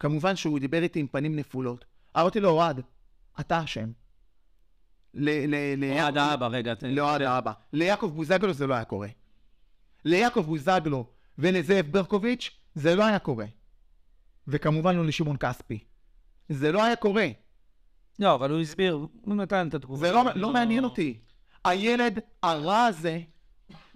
כמובן 0.00 0.36
שהוא 0.36 0.58
דיבר 0.58 0.82
איתי 0.82 1.00
עם 1.00 1.06
פנים 1.06 1.36
נפולות. 1.36 1.84
אמרתי 2.16 2.40
לו, 2.40 2.48
אוהד, 2.50 2.80
אתה 3.40 3.64
אשם. 3.64 3.90
ל- 5.14 5.54
ל- 5.54 5.84
ל- 5.84 5.92
אוהד 6.00 6.16
האבא, 6.16 6.46
רגע. 6.46 6.72
לאוהד 6.82 7.22
האבא. 7.22 7.52
ליעקב 7.72 8.06
בוזגלו 8.14 8.52
זה 8.52 8.66
לא 8.66 8.74
היה 8.74 8.84
קורה. 8.84 9.08
ליעקב 10.04 10.40
בוזגלו 10.40 11.06
ולזאב 11.38 11.86
ברקוביץ' 11.90 12.50
זה 12.74 12.94
לא 12.94 13.04
היה 13.04 13.18
קורה. 13.18 13.46
וכמובן 14.48 14.96
לא 14.96 15.06
לשמעון 15.06 15.36
כספי. 15.36 15.78
זה 16.48 16.72
לא 16.72 16.84
היה 16.84 16.96
קורה. 16.96 17.28
לא, 18.18 18.34
אבל 18.34 18.50
הוא 18.50 18.60
הסביר, 18.60 19.06
הוא 19.22 19.34
נתן 19.34 19.68
את 19.68 19.74
התגובה. 19.74 20.08
זה 20.08 20.12
לא, 20.12 20.24
לא 20.34 20.52
מעניין 20.52 20.84
אותי. 20.84 21.18
הילד 21.64 22.18
הרע 22.42 22.84
הזה 22.84 23.20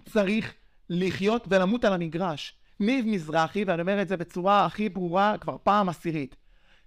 צריך 0.09 0.53
לחיות 0.89 1.45
ולמות 1.49 1.85
על 1.85 1.93
המגרש. 1.93 2.53
ניב 2.79 3.05
מזרחי, 3.07 3.63
ואני 3.63 3.81
אומר 3.81 4.01
את 4.01 4.07
זה 4.07 4.17
בצורה 4.17 4.65
הכי 4.65 4.89
ברורה 4.89 5.35
כבר 5.37 5.57
פעם 5.63 5.89
עשירית, 5.89 6.35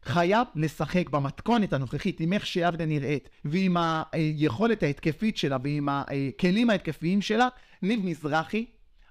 חייב 0.05 0.47
לשחק 0.55 1.09
במתכונת 1.11 1.73
הנוכחית 1.73 2.21
עם 2.21 2.33
איך 2.33 2.47
שיבנה 2.47 2.87
נראית 2.87 3.29
ועם 3.45 3.77
היכולת 4.13 4.83
ההתקפית 4.83 5.37
שלה 5.37 5.57
ועם 5.63 5.89
הכלים 5.89 6.71
ההתקפיים 6.71 7.23
שלה, 7.23 7.49
ניב 7.83 8.07
מזרחי, 8.07 8.67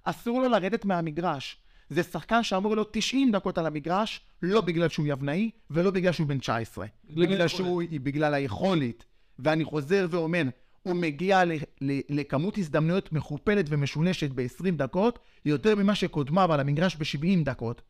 אסור 0.10 0.42
לו 0.42 0.50
לרדת 0.50 0.86
מהמגרש. 0.86 1.58
זה 1.90 2.04
שחקן 2.04 2.44
שאמור 2.44 2.76
לו 2.76 2.84
90 2.92 3.32
דקות 3.32 3.58
על 3.58 3.66
המגרש, 3.66 4.22
לא 4.42 4.62
בגלל 4.62 4.90
שהוא 4.90 5.08
יבנאי 5.08 5.52
ולא 5.70 5.92
בגלל 5.92 6.12
שהוא 6.12 6.28
בן 6.28 6.40
19. 6.40 6.86
בגלל 7.10 7.48
שהוא, 7.48 7.82
בגלל 8.04 8.34
היכולת. 8.34 9.06
ואני 9.40 9.64
חוזר 9.64 10.08
ואומר, 10.10 10.44
הוא 10.84 10.96
מגיע 10.96 11.46
ל, 11.46 11.52
ל, 11.82 12.00
לכמות 12.10 12.58
הזדמנויות 12.58 13.14
מכופלת 13.14 13.66
ומשולשת 13.70 14.30
ב-20 14.36 14.72
דקות, 14.72 15.20
יותר 15.46 15.76
ממה 15.76 15.96
שקודמיו 15.96 16.54
על 16.54 16.60
המגרש 16.60 16.96
ב-70 16.96 17.44
דקות. 17.44 17.82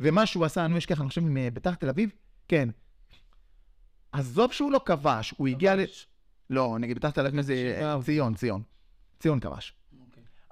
ומה 0.00 0.26
שהוא 0.26 0.44
עשה, 0.44 0.64
אני 0.64 0.72
לא 0.72 0.78
אשכח, 0.78 1.00
אני 1.00 1.08
חושב 1.08 1.20
עם 1.20 1.36
אה, 1.36 1.48
בית"ר 1.50 1.74
תל 1.74 1.88
אביב, 1.88 2.10
כן. 2.48 2.68
עזוב 4.12 4.52
שהוא 4.52 4.72
לא 4.72 4.80
כבש, 4.84 5.34
הוא 5.36 5.48
הגיע 5.48 5.76
ל... 5.76 5.80
לא, 6.50 6.76
נגד 6.80 6.94
בית"ר 6.94 7.10
תל 7.10 7.26
אביב 7.26 7.40
זה 7.40 7.80
ציון, 8.04 8.34
ציון. 8.34 8.62
ציון 9.18 9.40
כבש. 9.40 9.74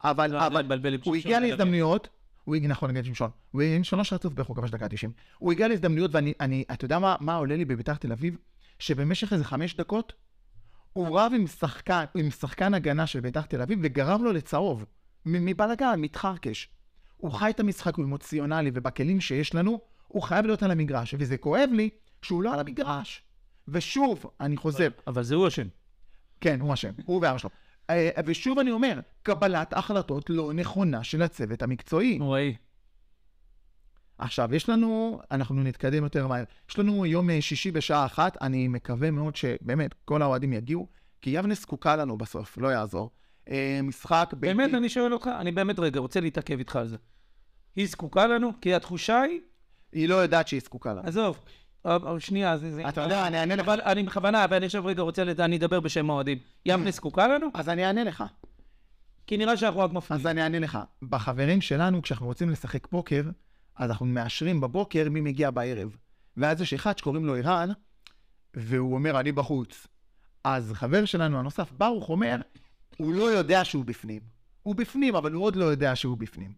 אבל, 0.04 0.30
לא, 0.30 0.46
אבל, 0.46 0.98
הוא 1.04 1.16
הגיע. 1.16 1.40
להזדמנויות, 1.40 2.08
הוא 2.44 2.56
הגיע, 2.56 2.68
נכון, 2.68 2.90
נגד 2.90 3.04
שמשון. 3.04 3.30
הוא 3.50 3.62
עם 3.62 3.84
שלוש 3.84 4.12
רצוף 4.12 4.32
הוא 4.46 4.56
כבש 4.56 4.70
דקה 4.70 4.88
90. 4.88 5.12
הוא 5.38 5.52
הגיע 5.52 5.68
להזדמנויות, 5.68 6.14
ואני, 6.14 6.32
אני, 6.40 6.64
אתה 6.72 6.84
יודע 6.84 6.98
מה, 6.98 7.16
מה 7.20 7.34
עולה 7.34 7.56
לי 7.56 7.64
בביתר 7.64 7.94
תל 7.94 8.12
אביב? 8.12 8.36
שבמשך 8.78 9.32
איזה 9.32 9.44
חמש 9.44 9.76
דקות, 9.76 10.12
הוא 10.92 11.20
רב 11.20 11.32
עם 11.34 11.46
שחקן, 11.46 12.04
עם 12.14 12.30
שחקן 12.30 12.74
הגנה 12.74 13.06
של 13.06 13.20
ביתר 13.20 13.42
תל 13.42 13.62
אביב, 13.62 13.78
וגרם 13.82 14.24
לו 14.24 14.32
לצהוב. 14.32 14.84
מ- 15.26 15.44
מבלאגן, 15.44 16.00
מתחרקש. 16.00 16.68
הוא 17.16 17.32
חי 17.32 17.50
את 17.50 17.60
המשחק, 17.60 17.94
הוא 17.94 18.04
אמוציונלי, 18.04 18.70
ובכלים 18.74 19.20
שיש 19.20 19.54
לנו, 19.54 19.80
הוא 20.08 20.22
חייב 20.22 20.46
להיות 20.46 20.62
על 20.62 20.70
המגרש. 20.70 21.14
וזה 21.18 21.36
כואב 21.36 21.68
לי 21.72 21.90
שהוא 22.22 22.42
לא 22.42 22.54
על 22.54 22.60
המגרש. 22.60 23.22
ושוב, 23.68 24.24
אני 24.40 24.56
חוזר, 24.56 24.88
אבל 25.06 25.22
זה 25.22 25.34
הוא 25.34 25.48
אשם. 25.48 25.66
כן, 26.40 26.60
הוא 26.60 26.74
אשם, 26.74 26.90
הוא 27.04 27.16
ואבא 27.22 27.38
שלו. 27.38 27.50
אה, 27.90 28.10
ושוב 28.26 28.58
אני 28.58 28.70
אומר, 28.70 29.00
קבלת 29.22 29.72
החלטות 29.72 30.30
לא 30.30 30.52
נכונה 30.52 31.04
של 31.04 31.22
הצוות 31.22 31.62
המקצועי. 31.62 32.18
נוראי. 32.18 32.54
עכשיו, 34.18 34.54
יש 34.54 34.68
לנו, 34.68 35.20
אנחנו 35.30 35.62
נתקדם 35.62 36.04
יותר 36.04 36.26
מהר. 36.26 36.44
יש 36.70 36.78
לנו 36.78 37.06
יום 37.06 37.30
אה, 37.30 37.40
שישי 37.40 37.70
בשעה 37.70 38.06
אחת, 38.06 38.42
אני 38.42 38.68
מקווה 38.68 39.10
מאוד 39.10 39.36
שבאמת 39.36 39.94
כל 40.04 40.22
האוהדים 40.22 40.52
יגיעו, 40.52 40.88
כי 41.20 41.30
יבנה 41.30 41.54
זקוקה 41.54 41.96
לנו 41.96 42.18
בסוף, 42.18 42.58
לא 42.58 42.68
יעזור. 42.68 43.10
אה, 43.50 43.80
משחק. 43.82 44.30
באמת, 44.36 44.74
אני 44.74 44.88
שואל 44.88 45.12
אותך, 45.12 45.30
אני 45.40 45.52
באמת 45.52 45.78
רגע 45.78 46.00
רוצה 46.00 46.20
להתעכב 46.20 46.58
איתך 46.58 46.76
על 46.76 46.88
זה. 46.88 46.96
היא 47.76 47.86
זקוקה 47.86 48.26
לנו? 48.26 48.52
כי 48.60 48.74
התחושה 48.74 49.20
היא, 49.20 49.40
היא 49.92 50.08
לא 50.08 50.14
יודעת 50.14 50.48
שהיא 50.48 50.60
זקוקה 50.60 50.92
לנו. 50.92 51.02
עזוב, 51.08 51.40
שנייה, 52.18 52.56
זה... 52.58 52.70
זה- 52.74 52.88
אתה 52.88 53.00
יודע, 53.00 53.26
אני 53.26 53.40
אענה 53.40 53.54
לך. 53.56 53.60
אבל 53.68 53.80
אני 53.80 54.02
בכוונה, 54.02 54.46
ואני 54.50 54.66
עכשיו 54.66 54.84
רגע 54.84 55.02
רוצה, 55.02 55.24
לד- 55.24 55.40
אני 55.40 55.56
אדבר 55.56 55.80
בשם 55.80 56.10
האוהדים. 56.10 56.38
יבנה 56.66 56.90
זקוקה 56.90 57.28
לנו? 57.28 57.46
אז 57.54 57.68
אני 57.68 57.86
אענה 57.86 58.04
לך. 58.04 58.24
כי 59.26 59.36
נראה 59.36 59.56
שאנחנו 59.56 59.80
רק 59.80 59.92
מפריעים. 59.92 60.20
אז 60.26 60.30
אני 60.30 60.42
אענה 60.42 60.58
לך. 60.58 60.78
בחברים 61.02 61.60
שלנו, 61.60 62.02
כשאנחנו 62.02 62.26
רוצים 62.26 62.50
לשחק 62.50 62.86
פוקר, 62.86 63.22
אז 63.76 63.90
אנחנו 63.90 64.06
מאשרים 64.06 64.60
בבוקר 64.60 65.06
מי 65.10 65.20
מגיע 65.20 65.50
בערב. 65.50 65.96
ואז 66.36 66.60
יש 66.60 66.74
אחד 66.74 66.98
שקוראים 66.98 67.24
לו 67.26 67.36
ערן, 67.36 67.68
והוא 68.54 68.94
אומר, 68.94 69.20
אני 69.20 69.32
בחוץ. 69.32 69.86
אז 70.44 70.72
חבר 70.74 71.04
שלנו 71.04 71.38
הנוסף, 71.38 71.72
ברוך, 71.72 72.08
אומר, 72.08 72.36
הוא 72.96 73.14
לא 73.14 73.22
יודע 73.22 73.64
שהוא 73.64 73.84
בפנים. 73.84 74.20
הוא 74.62 74.74
בפנים, 74.74 75.14
אבל 75.16 75.32
הוא 75.32 75.44
עוד 75.44 75.56
לא 75.56 75.64
יודע 75.64 75.96
שהוא 75.96 76.18
בפנים. 76.18 76.52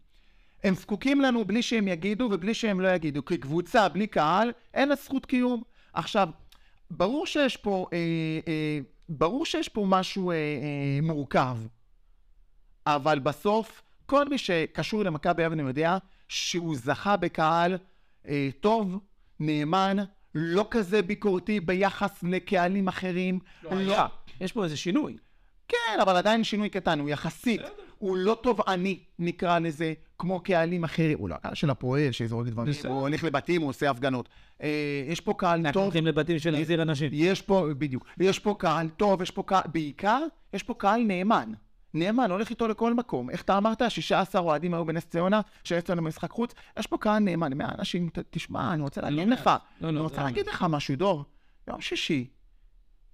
הם 0.65 0.75
זקוקים 0.75 1.21
לנו 1.21 1.45
בלי 1.45 1.63
שהם 1.63 1.89
יגידו 1.89 2.29
ובלי 2.33 2.55
שהם 2.55 2.81
לא 2.81 2.89
יגידו. 2.89 3.25
כקבוצה, 3.25 3.89
בלי 3.89 4.07
קהל, 4.07 4.53
אין 4.75 4.89
לה 4.89 4.95
זכות 4.95 5.27
קיום. 5.27 5.63
עכשיו, 5.93 6.29
ברור 6.91 7.27
שיש 7.27 7.57
פה, 7.57 7.87
אה, 7.93 7.99
אה, 8.49 8.79
ברור 9.09 9.47
שיש 9.47 9.69
פה 9.69 9.85
משהו 9.89 10.31
אה, 10.31 10.37
אה, 10.37 10.99
מורכב. 11.03 11.57
אבל 12.87 13.19
בסוף 13.19 13.83
כל 14.07 14.29
מי 14.29 14.39
שקשור 14.39 15.05
למכבי 15.05 15.43
יבנה 15.43 15.63
יודע 15.63 15.99
שהוא 16.29 16.77
זכה 16.77 17.17
בקהל 17.17 17.79
אה, 18.29 18.49
טוב, 18.61 18.99
נאמן, 19.41 19.97
לא 20.35 20.67
כזה 20.71 21.03
ביקורתי 21.03 21.61
ביחס 21.61 22.23
לקהלים 22.23 22.89
אחרים. 22.89 23.39
לא 23.63 23.71
היה. 23.71 24.07
יש 24.41 24.53
פה 24.53 24.65
איזה 24.65 24.77
שינוי. 24.77 25.17
כן, 25.69 25.99
אבל 26.03 26.17
עדיין 26.17 26.45
שינוי 26.45 26.69
קטן, 26.69 27.01
הוא 27.01 27.09
יחסית. 27.09 27.61
הוא 28.03 28.17
לא 28.17 28.39
תובעני, 28.43 28.99
נקרא 29.19 29.59
לזה, 29.59 29.93
כמו 30.19 30.41
קהלים 30.41 30.85
אחרים. 30.85 31.19
הוא 31.19 31.29
לא 31.29 31.35
הקהל 31.35 31.55
של 31.55 31.71
הפועל, 31.71 32.13
שזורק 32.13 32.47
דברים. 32.47 32.75
הוא 32.89 33.01
הולך 33.01 33.25
לבתים, 33.25 33.63
הוא 33.63 33.69
עושה 33.71 33.91
הפגנות. 33.91 34.29
אה, 34.63 34.69
יש 35.09 35.21
פה 35.21 35.35
קהל 35.39 35.59
אנחנו 35.59 35.73
טוב, 35.73 35.83
הולכים 35.83 36.07
לבתים 36.07 36.39
של 36.39 36.51
להחזיר 36.51 36.83
אנשים. 36.83 37.11
יש 37.13 37.43
פה, 37.43 37.67
בדיוק, 37.79 38.07
יש 38.21 38.39
פה 38.39 38.55
קהל 38.59 38.89
טוב, 38.89 39.23
יש 39.23 39.31
פה 39.31 39.43
קהל, 39.43 39.63
בעיקר, 39.73 40.23
יש 40.53 40.63
פה 40.63 40.75
קהל 40.75 41.03
נאמן. 41.03 41.53
נאמן, 41.95 42.31
הולך 42.31 42.51
איתו 42.51 42.69
לכל 42.69 42.95
מקום. 42.95 43.31
איך 43.31 43.43
אתה 43.43 43.59
אמרת? 43.59 43.83
16 43.89 44.41
אוהדים 44.41 44.75
היו 44.75 44.85
בנס 44.85 45.05
ציונה, 45.05 45.41
שיש 45.65 45.91
לנו 45.91 46.03
משחק 46.03 46.31
חוץ, 46.31 46.55
יש 46.79 46.87
פה 46.87 46.99
קהל 46.99 47.19
נאמן. 47.19 47.59
100 47.59 47.69
אנשים, 47.79 48.09
תשמע, 48.31 48.73
אני 48.73 48.83
רוצה 48.83 49.01
לעניין 49.01 49.31
לך. 49.31 49.47
לא, 49.47 49.57
לא, 49.81 49.89
אני 49.89 49.99
רוצה 49.99 50.17
לא 50.17 50.25
להגיד 50.25 50.47
לך 50.47 50.67
משהו, 50.69 50.97
דור. 50.97 51.25
יום 51.69 51.81
שישי, 51.81 52.27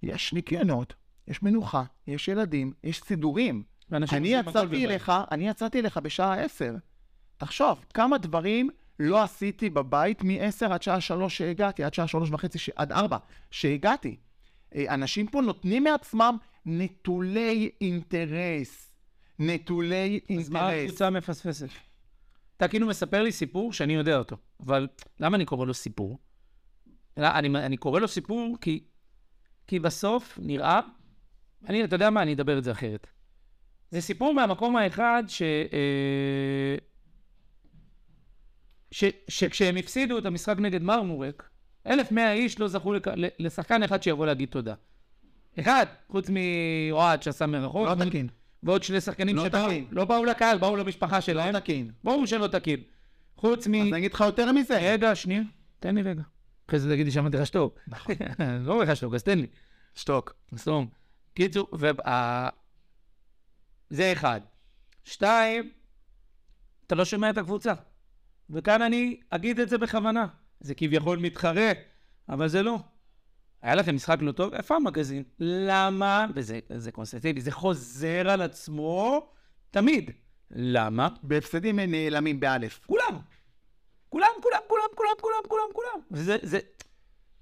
יש 0.03 0.33
ניקיונות, 0.33 0.93
יש 1.27 1.43
מנוחה, 1.43 1.83
יש 2.07 2.27
ילדים, 2.27 2.73
יש 2.83 3.01
סידורים. 3.01 3.63
אני 3.93 4.27
יצאתי. 4.27 4.85
אליך, 4.85 5.11
אני 5.31 5.49
יצאתי 5.49 5.79
אליך 5.79 5.97
בשעה 5.97 6.43
10. 6.43 6.75
תחשוב, 7.37 7.85
כמה 7.93 8.17
דברים 8.17 8.69
לא 8.99 9.23
עשיתי 9.23 9.69
בבית 9.69 10.23
מ-10 10.23 10.65
עד 10.73 10.81
שעה 10.81 11.01
3 11.01 11.37
שהגעתי, 11.37 11.83
עד 11.83 11.93
שעה 11.93 12.07
3 12.07 12.29
וחצי, 12.31 12.59
ש... 12.59 12.69
עד 12.75 12.91
4 12.91 13.17
שהגעתי. 13.51 14.15
אה, 14.75 14.93
אנשים 14.93 15.27
פה 15.27 15.41
נותנים 15.41 15.83
מעצמם 15.83 16.37
נטולי 16.65 17.69
אינטרס. 17.81 18.95
נטולי 19.39 20.19
אז 20.39 20.49
מה 20.49 20.71
אינטרס. 20.71 20.85
הקבוצה 20.85 21.09
מפספסת? 21.09 21.69
אתה 22.57 22.67
כאילו 22.67 22.87
מספר 22.87 23.23
לי 23.23 23.31
סיפור 23.31 23.73
שאני 23.73 23.93
יודע 23.93 24.17
אותו, 24.17 24.37
אבל 24.59 24.87
למה 25.19 25.35
אני 25.35 25.45
קורא 25.45 25.65
לו 25.65 25.73
סיפור? 25.73 26.19
אני, 27.17 27.47
אני 27.47 27.77
קורא 27.77 27.99
לו 27.99 28.07
סיפור 28.07 28.57
כי, 28.61 28.83
כי 29.67 29.79
בסוף 29.79 30.39
נראה, 30.41 30.79
אני, 31.67 31.83
אתה 31.83 31.95
יודע 31.95 32.09
מה, 32.09 32.21
אני 32.21 32.33
אדבר 32.33 32.57
את 32.57 32.63
זה 32.63 32.71
אחרת. 32.71 33.07
זה 33.91 34.01
סיפור 34.01 34.33
מהמקום 34.33 34.75
האחד 34.75 35.23
ש... 35.27 35.41
אה, 35.41 36.75
ש, 38.91 39.03
שכשהם 39.27 39.77
הפסידו 39.77 40.17
את 40.17 40.25
המשחק 40.25 40.55
נגד 40.59 40.83
מרמורק, 40.83 41.49
1,100 41.87 42.33
איש 42.33 42.59
לא 42.59 42.67
זכו 42.67 42.93
לק... 42.93 43.07
לשחקן 43.39 43.83
אחד 43.83 44.03
שיבוא 44.03 44.25
להגיד 44.25 44.49
תודה. 44.49 44.73
אחד, 45.59 45.85
חוץ 46.07 46.29
מאוהד 46.29 47.23
שעשה 47.23 47.45
מרחוק, 47.45 47.87
לא 47.87 48.05
תקין. 48.05 48.27
ועוד 48.63 48.83
שני 48.83 49.01
שחקנים 49.01 49.35
לא 49.35 49.45
שבאו, 49.45 49.67
תקין. 49.67 49.85
לא 49.91 50.05
באו 50.05 50.25
לקהל, 50.25 50.57
באו 50.57 50.75
למשפחה 50.75 51.21
שלהם. 51.21 51.53
לא 51.53 51.59
תקין. 51.59 51.91
ברור 52.03 52.25
שלא 52.25 52.47
תקין. 52.47 52.79
חוץ 53.37 53.67
מ... 53.67 53.75
אז 53.75 53.81
אני 53.81 53.97
אגיד 53.97 54.13
לך 54.13 54.21
יותר 54.21 54.51
מזה. 54.51 54.77
רגע, 54.77 55.15
שנייה, 55.15 55.41
תן 55.79 55.95
לי 55.95 56.01
רגע. 56.01 56.21
אחרי 56.67 56.79
זה 56.79 56.89
תגיד 56.89 57.05
לי 57.05 57.11
שאמרתי 57.11 57.37
לך 57.37 57.45
שתוק. 57.45 57.79
נכון. 57.87 58.15
לא 58.65 58.73
אומר 58.73 58.83
לך 58.83 58.95
שתוק, 58.95 59.13
אז 59.13 59.23
תן 59.23 59.39
לי. 59.39 59.47
שתוק. 59.95 60.33
סתום. 60.57 60.87
קיצור. 61.33 61.67
זה 63.89 64.13
אחד. 64.13 64.41
שתיים, 65.03 65.71
אתה 66.87 66.95
לא 66.95 67.05
שומע 67.05 67.29
את 67.29 67.37
הקבוצה. 67.37 67.73
וכאן 68.49 68.81
אני 68.81 69.19
אגיד 69.29 69.59
את 69.59 69.69
זה 69.69 69.77
בכוונה. 69.77 70.27
זה 70.59 70.75
כביכול 70.75 71.19
מתחרה, 71.19 71.71
אבל 72.29 72.47
זה 72.47 72.63
לא. 72.63 72.79
היה 73.61 73.75
לכם 73.75 73.95
משחק 73.95 74.17
לא 74.21 74.31
טוב? 74.31 74.53
איפה 74.53 74.75
המגזין? 74.75 75.23
למה? 75.39 76.25
וזה 76.35 76.59
זה 76.69 76.91
קונסטנטיבי, 76.91 77.41
זה 77.41 77.51
חוזר 77.51 78.29
על 78.29 78.41
עצמו 78.41 79.27
תמיד. 79.71 80.11
למה? 80.51 81.07
בהפסדים 81.23 81.79
הם 81.79 81.91
נעלמים 81.91 82.39
באלף. 82.39 82.79
כולם. 82.85 83.19
כולם, 84.09 84.27
כולם, 84.41 84.59
כולם, 84.67 84.83
כולם, 84.95 85.13
כולם, 85.21 85.41
כולם, 85.47 85.67
כולם. 85.73 86.01
וזה, 86.11 86.37
זה... 86.41 86.59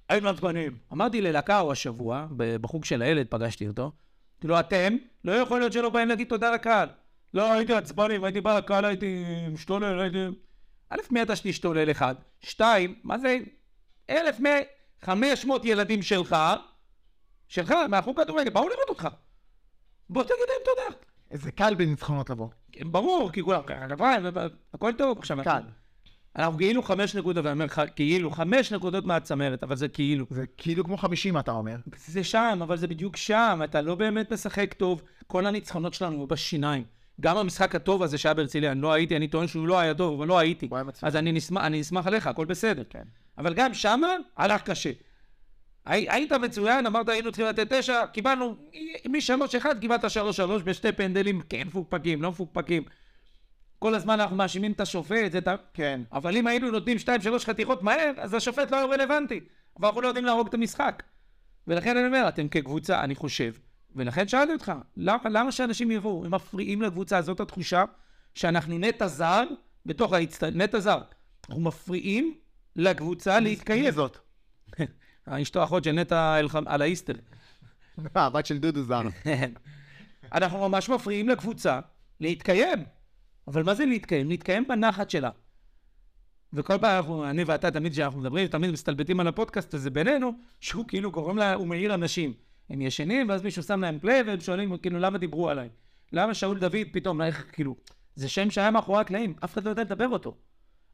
היינו 0.09 0.29
עצבניים. 0.29 0.77
אמרתי 0.93 1.21
ללקאו 1.21 1.71
השבוע, 1.71 2.27
בחוג 2.37 2.85
של 2.85 3.01
הילד, 3.01 3.27
פגשתי 3.29 3.67
אותו, 3.67 3.91
אמרתי 4.37 4.47
לו, 4.47 4.59
אתם, 4.59 4.95
לא 5.23 5.31
יכול 5.31 5.59
להיות 5.59 5.73
שלא 5.73 5.89
באים 5.89 6.07
להגיד 6.07 6.27
תודה 6.27 6.51
לקהל. 6.51 6.89
לא, 7.33 7.53
הייתי 7.53 7.73
עצבני, 7.73 8.17
הייתי 8.23 8.41
בא 8.41 8.57
לקהל, 8.57 8.85
הייתי 8.85 9.23
משתולל, 9.51 9.99
הייתי... 9.99 10.25
א', 10.89 10.97
מי 11.11 11.21
אתה 11.21 11.35
שתשתולל 11.35 11.91
אחד? 11.91 12.15
שתיים, 12.39 12.95
מה 13.03 13.17
זה? 13.17 13.37
אלף 14.09 14.39
מאה... 14.39 14.61
חמש 15.01 15.45
מאות 15.45 15.65
ילדים 15.65 16.01
שלך, 16.01 16.35
שלך, 17.47 17.73
מהחוג 17.89 18.21
כדורגל, 18.21 18.49
באו 18.49 18.69
לראות 18.69 18.89
אותך. 18.89 19.07
בוא 20.09 20.23
תגיד 20.23 20.35
להם 20.49 20.61
תודה. 20.65 20.97
זה 21.31 21.51
קל 21.51 21.75
בניצחונות 21.75 22.29
לבוא. 22.29 22.47
כן, 22.71 22.91
ברור, 22.91 23.31
כי 23.31 23.43
כולם, 23.43 23.61
כפיים, 23.89 24.25
הכל 24.73 24.93
טוב 24.97 25.17
עכשיו. 25.17 25.37
קל. 25.43 25.61
אנחנו 26.35 26.57
כאילו 26.57 26.83
חמש 26.83 27.15
נקודות, 27.15 27.45
ואני 27.45 27.53
אומר 27.53 27.65
לך, 27.65 27.81
כאילו, 27.95 28.31
חמש 28.31 28.71
נקודות 28.73 29.05
מהצמרת, 29.05 29.63
אבל 29.63 29.75
זה 29.75 29.87
כאילו. 29.87 30.25
זה 30.29 30.45
כאילו 30.57 30.83
כמו 30.83 30.97
50 30.97 31.37
אתה 31.37 31.51
אומר. 31.51 31.75
זה 32.07 32.23
שם, 32.23 32.59
אבל 32.61 32.77
זה 32.77 32.87
בדיוק 32.87 33.17
שם, 33.17 33.61
אתה 33.63 33.81
לא 33.81 33.95
באמת 33.95 34.33
משחק 34.33 34.73
טוב. 34.73 35.01
כל 35.27 35.45
הניצחונות 35.45 35.93
שלנו 35.93 36.17
היו 36.17 36.27
בשיניים. 36.27 36.83
גם 37.21 37.37
המשחק 37.37 37.75
הטוב 37.75 38.03
הזה 38.03 38.17
שהיה 38.17 38.33
בהרצליה, 38.33 38.71
אני 38.71 38.81
לא 38.81 38.93
הייתי, 38.93 39.15
אני 39.15 39.27
טוען 39.27 39.47
שהוא 39.47 39.67
לא 39.67 39.79
היה 39.79 39.93
טוב, 39.93 40.17
אבל 40.17 40.27
לא 40.27 40.39
הייתי. 40.39 40.69
אז 41.01 41.15
אני 41.15 41.31
נשמח, 41.31 41.63
אני 41.63 41.81
אשמח 41.81 42.07
עליך, 42.07 42.27
הכל 42.27 42.45
בסדר. 42.45 42.83
כן. 42.89 43.03
אבל 43.37 43.53
גם 43.53 43.73
שמה 43.73 44.07
הלך 44.37 44.61
קשה. 44.61 44.91
הי, 45.85 46.09
היית 46.09 46.31
מצוין, 46.31 46.85
אמרת 46.85 47.09
היינו 47.09 47.31
צריכים 47.31 47.45
לתת 47.45 47.73
תשע, 47.73 48.05
קיבלנו, 48.13 48.55
משלוש 49.09 49.55
אחד 49.55 49.79
קיבלת 49.79 50.09
שלוש 50.09 50.37
שלוש 50.37 50.63
בשתי 50.63 50.91
פנדלים, 50.91 51.41
כן 51.49 51.67
מפוקפקים, 51.67 52.21
לא 52.21 52.29
מפוקפקים. 52.29 52.83
כל 53.79 53.95
הזמן 53.95 54.19
אנחנו 54.19 54.35
מאשימים 54.35 54.71
את 54.71 54.79
השופט, 54.79 55.35
את 55.37 55.47
ה... 55.47 55.55
כן. 55.73 56.01
אבל 56.11 56.37
אם 56.37 56.47
היינו 56.47 56.71
נותנים 56.71 56.99
שתיים, 56.99 57.21
שלוש 57.21 57.45
חתיכות 57.45 57.83
מהר, 57.83 58.11
אז 58.17 58.33
השופט 58.33 58.71
לא 58.71 58.77
היה 58.77 58.85
רלוונטי. 58.85 59.39
אבל 59.79 59.87
אנחנו 59.87 60.01
לא 60.01 60.07
יודעים 60.07 60.25
להרוג 60.25 60.47
את 60.47 60.53
המשחק. 60.53 61.03
ולכן 61.67 61.97
אני 61.97 62.07
אומר, 62.07 62.25
אתם 62.27 62.47
כקבוצה, 62.47 63.03
אני 63.03 63.15
חושב, 63.15 63.53
ולכן 63.95 64.27
שאלתי 64.27 64.53
אותך, 64.53 64.71
למה, 64.97 65.29
למה 65.29 65.51
שאנשים 65.51 65.91
יבואו? 65.91 66.25
הם 66.25 66.33
מפריעים 66.33 66.81
לקבוצה, 66.81 67.21
זאת 67.21 67.39
התחושה 67.39 67.83
שאנחנו 68.35 68.77
נטע 68.77 69.07
זר 69.07 69.43
בתוך 69.85 70.13
האצטדיון, 70.13 70.61
נטע 70.61 70.79
זר. 70.79 70.99
אנחנו 71.49 71.63
מפריעים 71.63 72.33
לקבוצה 72.75 73.39
להתקיים. 73.39 73.91
זאת. 73.91 74.17
אשתו 75.25 75.63
אחות 75.63 75.83
של 75.83 75.91
נטע 75.91 76.39
על 76.65 76.81
האיסטר. 76.81 77.13
הבת 78.15 78.45
של 78.45 78.57
דודו 78.57 78.83
זר. 78.83 79.01
אנחנו 80.33 80.69
ממש 80.69 80.89
מפריעים 80.89 81.29
לקבוצה 81.29 81.79
להתקיים. 82.19 82.96
אבל 83.47 83.63
מה 83.63 83.73
זה 83.73 83.85
להתקיים? 83.85 84.29
להתקיים 84.29 84.67
בנחת 84.67 85.09
שלה. 85.09 85.29
וכל 86.53 86.77
פעם 86.77 86.97
אנחנו, 86.97 87.29
אני 87.29 87.43
ואתה, 87.43 87.71
תמיד 87.71 87.91
כשאנחנו 87.91 88.19
מדברים, 88.19 88.47
תמיד 88.47 88.71
מסתלבטים 88.71 89.19
על 89.19 89.27
הפודקאסט 89.27 89.73
הזה 89.73 89.89
בינינו, 89.89 90.31
שהוא 90.59 90.85
כאילו 90.87 91.11
גורם 91.11 91.37
לה, 91.37 91.53
הוא 91.53 91.67
מעיר 91.67 91.93
אנשים. 91.93 92.33
הם 92.69 92.81
ישנים, 92.81 93.29
ואז 93.29 93.43
מישהו 93.43 93.63
שם 93.63 93.81
להם 93.81 93.99
פליי, 93.99 94.21
והם 94.21 94.39
שואלים, 94.39 94.77
כאילו, 94.77 94.99
למה 94.99 95.17
דיברו 95.17 95.49
עליי? 95.49 95.69
למה 96.13 96.33
שאול 96.33 96.59
דוד 96.59 96.75
פתאום, 96.91 97.21
איך, 97.21 97.45
כאילו, 97.51 97.75
זה 98.15 98.29
שם 98.29 98.49
שהיה 98.49 98.71
מאחורי 98.71 99.01
הקלעים, 99.01 99.33
אף 99.43 99.53
אחד 99.53 99.63
לא 99.63 99.69
יודע 99.69 99.81
לדבר 99.81 100.07
אותו. 100.07 100.35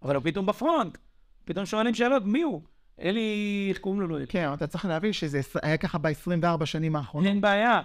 אבל 0.01 0.15
הוא 0.15 0.23
פתאום 0.23 0.45
בפרונט. 0.45 0.97
פתאום 1.45 1.65
שואלים 1.65 1.93
שאלות, 1.93 2.25
מי 2.25 2.41
הוא? 2.41 2.61
אלי, 3.01 3.65
איך 3.69 3.77
קוראים 3.77 4.01
לו? 4.01 4.07
לא? 4.07 4.25
כן, 4.25 4.53
אתה 4.53 4.67
צריך 4.67 4.85
להבין 4.85 5.13
שזה 5.13 5.41
היה 5.63 5.77
ככה 5.77 5.97
ב-24 5.97 6.65
שנים 6.65 6.95
האחרונות. 6.95 7.29
אין 7.29 7.41
בעיה. 7.41 7.81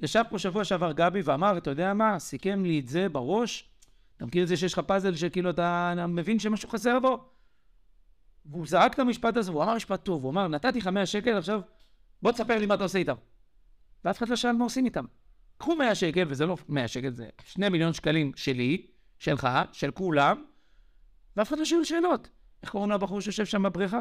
ישב 0.00 0.22
פה 0.30 0.38
שבוע 0.38 0.64
שעבר 0.64 0.92
גבי 0.92 1.20
ואמר, 1.24 1.58
אתה 1.58 1.70
יודע 1.70 1.94
מה, 1.94 2.18
סיכם 2.18 2.64
לי 2.64 2.78
את 2.80 2.88
זה 2.88 3.08
בראש. 3.08 3.70
אתה 4.18 4.26
מכיר 4.26 4.42
את 4.42 4.48
זה 4.48 4.56
שיש 4.56 4.72
לך 4.72 4.78
פאזל 4.78 5.14
שכאילו 5.14 5.50
אתה 5.50 5.94
מבין 6.08 6.38
שמשהו 6.38 6.68
חסר 6.68 7.00
בו? 7.00 7.28
והוא 8.46 8.66
זרק 8.66 8.94
את 8.94 8.98
המשפט 8.98 9.36
הזה, 9.36 9.50
והוא 9.50 9.62
אמר 9.62 9.74
משפט 9.74 10.04
טוב, 10.04 10.22
הוא 10.22 10.30
אמר, 10.30 10.48
נתתי 10.48 10.78
לך 10.78 10.86
100 10.86 11.06
שקל, 11.06 11.36
עכשיו 11.36 11.60
בוא 12.22 12.32
תספר 12.32 12.58
לי 12.58 12.66
מה 12.66 12.74
אתה 12.74 12.82
עושה 12.82 12.98
איתם. 12.98 13.14
ואף 14.04 14.18
אחד 14.18 14.28
לא 14.28 14.36
שאל 14.36 14.52
מה 14.52 14.64
עושים 14.64 14.84
איתם. 14.84 15.04
קחו 15.58 15.76
100 15.76 15.94
שקל, 15.94 16.24
וזה 16.28 16.46
לא 16.46 16.56
100 16.68 16.88
שקל, 16.88 17.10
זה 17.10 17.28
2 17.44 17.72
מיליון 17.72 17.92
שקלים 17.92 18.32
שלי, 18.36 18.86
שלך, 19.18 19.48
של 19.72 19.90
כולם, 19.90 20.44
ואף 21.36 21.48
אחד 21.48 21.58
לא 21.58 21.64
שואל 21.64 21.84
שאלות. 21.84 22.28
איך 22.62 22.70
קוראים 22.70 22.90
לבחור 22.90 23.20
שיושב 23.20 23.44
שם 23.44 23.62
בבריכה? 23.62 24.00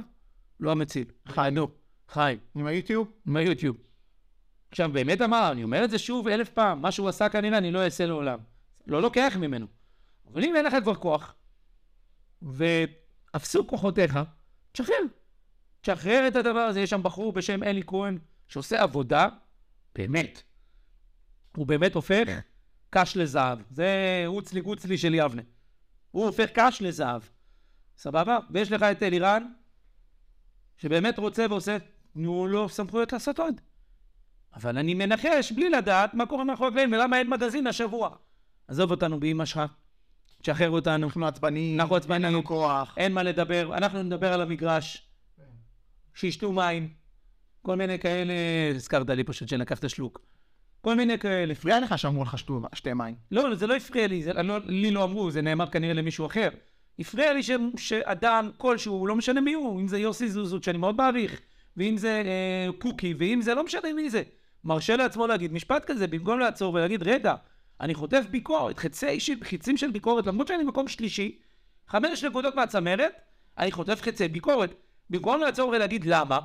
לא 0.59 0.71
המציל. 0.71 1.05
חיים, 1.27 1.53
נו, 1.53 1.67
חיים. 2.07 2.37
עם 2.55 2.65
היוטיוב? 2.65 3.11
עם 3.27 3.35
היוטיוב. 3.35 3.77
עכשיו, 4.71 4.91
באמת 4.93 5.21
אמר, 5.21 5.51
אני 5.51 5.63
אומר 5.63 5.83
את 5.83 5.89
זה 5.89 5.97
שוב 5.97 6.27
אלף 6.27 6.49
פעם, 6.49 6.81
מה 6.81 6.91
שהוא 6.91 7.09
עשה 7.09 7.29
כנראה 7.29 7.57
אני 7.57 7.71
לא 7.71 7.85
אעשה 7.85 8.05
לעולם. 8.05 8.39
לא 8.87 9.01
לוקח 9.01 9.33
ממנו. 9.39 9.76
אבל 10.33 10.43
אם 10.43 10.55
אין 10.55 10.65
לך 10.65 10.75
כבר 10.83 10.95
כוח, 10.95 11.35
ואפסו 12.41 13.67
כוחותיך, 13.67 14.19
תשחרר. 14.71 14.95
תשחרר 15.81 16.27
את 16.27 16.35
הדבר 16.35 16.59
הזה, 16.59 16.81
יש 16.81 16.89
שם 16.89 17.03
בחור 17.03 17.33
בשם 17.33 17.63
אלי 17.63 17.81
כהן, 17.87 18.17
שעושה 18.47 18.81
עבודה, 18.81 19.27
באמת. 19.95 20.43
הוא 21.57 21.67
באמת 21.67 21.95
הופך 21.95 22.27
קש 22.89 23.17
לזהב. 23.17 23.59
זה 23.69 24.23
רוצלי 24.25 24.61
גוצלי 24.61 24.97
של 24.97 25.13
יבנה. 25.13 25.41
הוא 26.11 26.25
הופך 26.25 26.49
קש 26.53 26.81
לזהב. 26.81 27.21
סבבה? 27.97 28.39
ויש 28.51 28.71
לך 28.71 28.83
את 28.83 29.03
אלירן, 29.03 29.43
שבאמת 30.77 31.19
רוצה 31.19 31.45
ועושה, 31.49 31.77
תנו 32.13 32.47
לו 32.47 32.69
סמכויות 32.69 33.13
לעשות 33.13 33.39
עוד. 33.39 33.61
אבל 34.53 34.77
אני 34.77 34.93
מנחש 34.93 35.51
בלי 35.51 35.69
לדעת 35.69 36.13
מה 36.13 36.25
קורה 36.25 36.43
מאחורי 36.43 36.69
הקלעים 36.69 36.91
ולמה 36.91 37.17
אין 37.17 37.29
מגזין 37.29 37.67
השבוע. 37.67 38.15
עזוב 38.67 38.91
אותנו 38.91 39.19
באמא 39.19 39.45
שלך, 39.45 39.61
תשחרר 40.51 40.69
אותנו, 40.69 41.05
אנחנו 41.05 41.27
עצבנים, 41.27 41.79
אנחנו 41.79 41.95
עצבנים. 41.95 42.25
אין 42.25 42.33
לנו 42.33 42.43
כוח. 42.43 42.93
אין 42.97 43.13
מה 43.13 43.23
לדבר, 43.23 43.77
אנחנו 43.77 44.03
נדבר 44.03 44.33
על 44.33 44.41
המגרש. 44.41 45.07
שישתו 46.13 46.51
מים, 46.51 46.89
כל 47.61 47.75
מיני 47.75 47.99
כאלה, 47.99 48.33
הזכרת 48.75 49.09
לי 49.09 49.23
פשוט 49.23 49.49
שלקחת 49.49 49.89
שלוק. 49.89 50.21
כל 50.81 50.95
מיני 50.95 51.19
כאלה. 51.19 51.53
הפריע 51.53 51.79
לך 51.79 51.99
שאמרו 51.99 52.23
לך 52.23 52.35
שתי 52.73 52.93
מים. 52.93 53.15
לא, 53.31 53.55
זה 53.55 53.67
לא 53.67 53.75
הפריע 53.75 54.07
לי, 54.07 54.23
זה, 54.23 54.33
לא, 54.33 54.57
לי 54.65 54.91
לא 54.91 55.03
אמרו, 55.03 55.31
זה 55.31 55.41
נאמר 55.41 55.67
כנראה 55.67 55.93
למישהו 55.93 56.25
אחר. 56.25 56.49
הפריע 56.99 57.33
לי 57.33 57.43
ש, 57.43 57.51
שאדם 57.77 58.49
כלשהו, 58.57 59.07
לא 59.07 59.15
משנה 59.15 59.41
מי 59.41 59.53
הוא, 59.53 59.81
אם 59.81 59.87
זה 59.87 59.99
יוסי 59.99 60.29
זוזות, 60.29 60.63
שאני 60.63 60.77
מאוד 60.77 60.95
מעריך, 60.95 61.41
ואם 61.77 61.97
זה 61.97 62.23
אה, 62.25 62.71
קוקי, 62.79 63.13
ואם 63.17 63.41
זה, 63.41 63.55
לא 63.55 63.63
משנה 63.63 63.93
מי 63.95 64.09
זה, 64.09 64.23
מרשה 64.63 64.95
לעצמו 64.95 65.27
להגיד 65.27 65.53
משפט 65.53 65.85
כזה, 65.85 66.07
במקום 66.07 66.39
לעצור 66.39 66.73
ולהגיד, 66.73 67.03
רגע, 67.03 67.35
אני 67.81 67.93
חוטף 67.93 68.25
ביקורת, 68.31 68.79
חצי 68.79 69.19
חצים 69.43 69.77
של 69.77 69.91
ביקורת, 69.91 70.27
למרות 70.27 70.47
שאני 70.47 70.63
מקום 70.63 70.87
שלישי, 70.87 71.39
חמש 71.87 72.23
נקודות 72.23 72.55
מהצמרת, 72.55 73.11
אני 73.57 73.71
חוטף 73.71 74.01
חצי 74.01 74.27
ביקורת. 74.27 74.73
במקום 75.09 75.41
לעצור 75.41 75.69
ולהגיד 75.69 76.05
למה, 76.05 76.39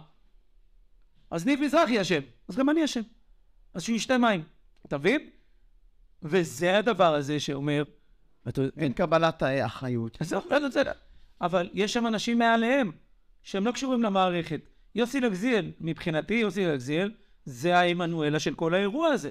אז 1.30 1.46
ניב 1.46 1.60
מזרחי 1.60 2.00
אשם, 2.00 2.20
אז 2.48 2.56
גם 2.56 2.70
אני 2.70 2.84
אשם. 2.84 3.00
אז 3.74 3.82
שהוא 3.82 3.96
ישתה 3.96 4.18
מים, 4.18 4.42
אתה 4.86 4.98
מבין? 4.98 5.30
וזה 6.22 6.78
הדבר 6.78 7.14
הזה 7.14 7.40
שאומר, 7.40 7.82
אין 8.76 8.92
קבלת 8.92 9.42
אה, 9.42 9.66
אחריות. 9.66 10.20
עזוב, 10.20 10.44
לא 10.50 10.58
רוצה... 10.64 10.82
אבל 11.40 11.70
יש 11.72 11.92
שם 11.92 12.06
אנשים 12.06 12.38
מעליהם, 12.38 12.92
שהם 13.42 13.66
לא 13.66 13.72
קשורים 13.72 14.02
למערכת. 14.02 14.60
יוסי 14.94 15.20
לגזיאל, 15.20 15.72
מבחינתי 15.80 16.34
יוסי 16.34 16.66
לגזיאל, 16.66 17.12
זה 17.44 17.78
העמנואלה 17.78 18.40
של 18.40 18.54
כל 18.54 18.74
האירוע 18.74 19.08
הזה. 19.08 19.30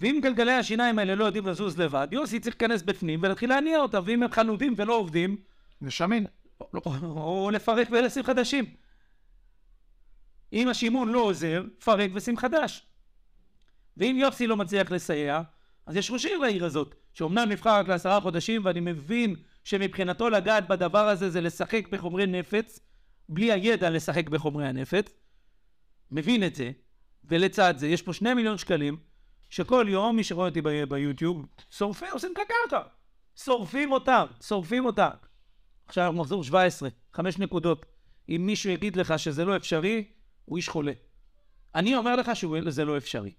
ואם 0.00 0.18
גלגלי 0.22 0.52
השיניים 0.52 0.98
האלה 0.98 1.14
לא 1.14 1.24
יודעים 1.24 1.46
לזוז 1.46 1.78
לבד, 1.78 2.08
יוסי 2.10 2.40
צריך 2.40 2.56
להיכנס 2.60 2.82
בפנים 2.82 3.20
ולהתחיל 3.22 3.50
להניע 3.50 3.78
אותם, 3.78 4.02
ואם 4.04 4.22
הם 4.22 4.30
חנודים 4.30 4.74
ולא 4.76 4.96
עובדים, 4.96 5.36
זה 5.80 5.90
שמן. 5.90 6.24
או, 6.74 6.80
או 7.16 7.50
לפרק 7.50 7.88
ולשים 7.90 8.22
חדשים. 8.22 8.64
אם 10.52 10.68
השימון 10.68 11.08
לא 11.08 11.18
עוזר, 11.18 11.64
פרק 11.84 12.10
ושים 12.14 12.36
חדש. 12.36 12.86
ואם 13.96 14.16
יוסי 14.20 14.46
לא 14.46 14.56
מצליח 14.56 14.90
לסייע, 14.90 15.42
אז 15.86 15.96
יש 15.96 16.10
ראש 16.10 16.26
עיר 16.26 16.38
לעיר 16.38 16.64
הזאת, 16.64 16.94
שאומנם 17.14 17.48
נבחר 17.48 17.70
רק 17.78 17.88
לעשרה 17.88 18.20
חודשים, 18.20 18.64
ואני 18.64 18.80
מבין 18.80 19.34
שמבחינתו 19.64 20.30
לגעת 20.30 20.68
בדבר 20.68 21.08
הזה 21.08 21.30
זה 21.30 21.40
לשחק 21.40 21.88
בחומרי 21.88 22.26
נפץ, 22.26 22.80
בלי 23.28 23.52
הידע 23.52 23.90
לשחק 23.90 24.28
בחומרי 24.28 24.66
הנפץ. 24.66 25.12
מבין 26.10 26.46
את 26.46 26.54
זה, 26.54 26.70
ולצד 27.24 27.74
זה 27.76 27.88
יש 27.88 28.02
פה 28.02 28.12
שני 28.12 28.34
מיליון 28.34 28.58
שקלים, 28.58 29.09
שכל 29.50 29.86
יום, 29.88 30.16
מי 30.16 30.24
שרואה 30.24 30.48
אותי 30.48 30.62
ביוטיוב, 30.88 31.46
שורפים, 31.70 32.08
עושים 32.12 32.32
קקרקע. 32.34 32.88
שורפים 33.36 33.92
אותם, 33.92 34.26
שורפים 34.42 34.86
אותם. 34.86 35.10
עכשיו 35.86 36.12
מחזור 36.12 36.44
17, 36.44 36.88
חמש 37.12 37.38
נקודות. 37.38 37.86
אם 38.28 38.42
מישהו 38.46 38.70
יגיד 38.70 38.96
לך 38.96 39.18
שזה 39.18 39.44
לא 39.44 39.56
אפשרי, 39.56 40.04
הוא 40.44 40.56
איש 40.56 40.68
חולה. 40.68 40.92
אני 41.74 41.96
אומר 41.96 42.16
לך 42.16 42.30
שזה 42.36 42.84
לא 42.84 42.96
אפשרי. 42.96 43.32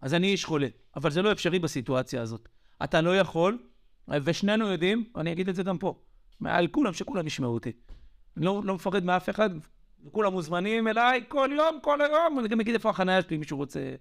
אז 0.00 0.14
אני 0.14 0.26
איש 0.26 0.44
חולה, 0.44 0.68
אבל 0.96 1.10
זה 1.10 1.22
לא 1.22 1.32
אפשרי 1.32 1.58
בסיטואציה 1.58 2.22
הזאת. 2.22 2.48
אתה 2.84 3.00
לא 3.00 3.16
יכול, 3.16 3.58
ושנינו 4.08 4.66
יודעים, 4.66 5.04
אני 5.16 5.32
אגיד 5.32 5.48
את 5.48 5.54
זה 5.54 5.62
גם 5.62 5.78
פה, 5.78 6.00
מעל 6.40 6.66
כולם, 6.66 6.92
שכולם 6.92 7.26
ישמעו 7.26 7.54
אותי. 7.54 7.72
אני 8.36 8.44
לא, 8.44 8.60
לא 8.64 8.74
מפחד 8.74 9.04
מאף 9.04 9.28
אחד, 9.28 9.50
וכולם 10.06 10.32
מוזמנים 10.32 10.88
אליי 10.88 11.24
כל 11.28 11.50
יום, 11.52 11.78
כל 11.82 12.00
היום, 12.00 12.38
אני 12.38 12.48
גם 12.48 12.60
אגיד 12.60 12.74
איפה 12.74 12.90
החניה 12.90 13.22
שלי, 13.22 13.36
אם 13.36 13.40
מישהו 13.40 13.56
רוצה, 13.56 13.94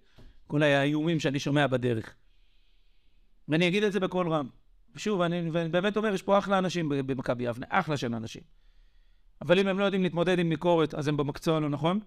כל 0.47 0.63
האיומים 0.63 1.19
שאני 1.19 1.39
שומע 1.39 1.67
בדרך. 1.67 2.15
ואני 3.47 3.67
אגיד 3.67 3.83
את 3.83 3.91
זה 3.91 3.99
בקול 3.99 4.29
רם. 4.29 4.49
ושוב, 4.95 5.21
אני 5.21 5.49
ואני 5.49 5.69
באמת 5.69 5.97
אומר, 5.97 6.13
יש 6.13 6.21
פה 6.21 6.37
אחלה 6.37 6.57
אנשים 6.57 6.89
במכבי 6.89 7.43
יבנה, 7.43 7.65
אחלה 7.69 7.97
של 7.97 8.15
אנשים. 8.15 8.41
אבל 9.41 9.59
אם 9.59 9.67
הם 9.67 9.79
לא 9.79 9.85
יודעים 9.85 10.03
להתמודד 10.03 10.39
עם 10.39 10.49
ביקורת, 10.49 10.93
אז 10.93 11.07
הם 11.07 11.17
במקצוע 11.17 11.59
לא 11.59 11.69
נכון. 11.69 11.99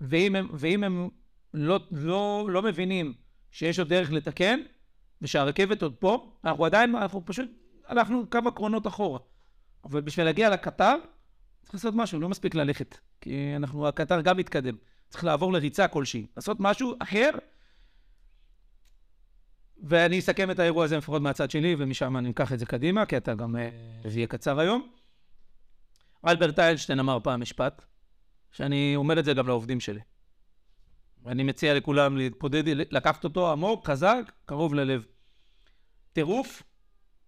ואם 0.00 0.36
הם, 0.36 0.48
ואם 0.52 0.84
הם 0.84 1.08
לא, 1.54 1.80
לא, 1.90 2.48
לא 2.50 2.62
מבינים 2.62 3.14
שיש 3.50 3.78
עוד 3.78 3.88
דרך 3.88 4.12
לתקן, 4.12 4.60
ושהרכבת 5.22 5.82
עוד 5.82 5.94
פה, 5.94 6.32
אנחנו 6.44 6.64
עדיין, 6.64 6.94
אנחנו 6.94 7.26
פשוט, 7.26 7.50
הלכנו 7.86 8.30
כמה 8.30 8.50
קרונות 8.50 8.86
אחורה. 8.86 9.18
אבל 9.84 10.00
בשביל 10.00 10.26
להגיע 10.26 10.50
לקטר, 10.50 10.94
צריך 11.62 11.74
לעשות 11.74 11.94
משהו, 11.94 12.20
לא 12.20 12.28
מספיק 12.28 12.54
ללכת. 12.54 12.98
כי 13.20 13.52
אנחנו, 13.56 13.88
הקטר 13.88 14.20
גם 14.20 14.36
מתקדם. 14.36 14.76
צריך 15.08 15.24
לעבור 15.24 15.52
לריצה 15.52 15.88
כלשהי. 15.88 16.26
לעשות 16.36 16.56
משהו 16.60 16.94
אחר, 16.98 17.30
ואני 19.82 20.18
אסכם 20.18 20.50
את 20.50 20.58
האירוע 20.58 20.84
הזה 20.84 20.96
לפחות 20.96 21.22
מהצד 21.22 21.50
שלי, 21.50 21.74
ומשם 21.78 22.16
אני 22.16 22.30
אקח 22.30 22.52
את 22.52 22.58
זה 22.58 22.66
קדימה, 22.66 23.06
כי 23.06 23.16
אתה 23.16 23.34
גם, 23.34 23.56
אה, 23.56 23.70
זה 24.08 24.18
יהיה 24.18 24.26
קצר 24.26 24.60
היום. 24.60 24.88
אלברט 26.26 26.58
איינשטיין 26.58 26.98
אמר 26.98 27.18
פעם 27.22 27.40
משפט, 27.40 27.84
שאני 28.52 28.92
אומר 28.96 29.18
את 29.18 29.24
זה 29.24 29.34
גם 29.34 29.46
לעובדים 29.46 29.80
שלי. 29.80 30.00
ואני 31.24 31.42
מציע 31.42 31.74
לכולם 31.74 32.16
להתפודד, 32.16 32.62
לקחת 32.66 33.24
אותו 33.24 33.52
עמוק, 33.52 33.86
חזק, 33.86 34.32
קרוב 34.44 34.74
ללב. 34.74 35.06
טירוף, 36.12 36.62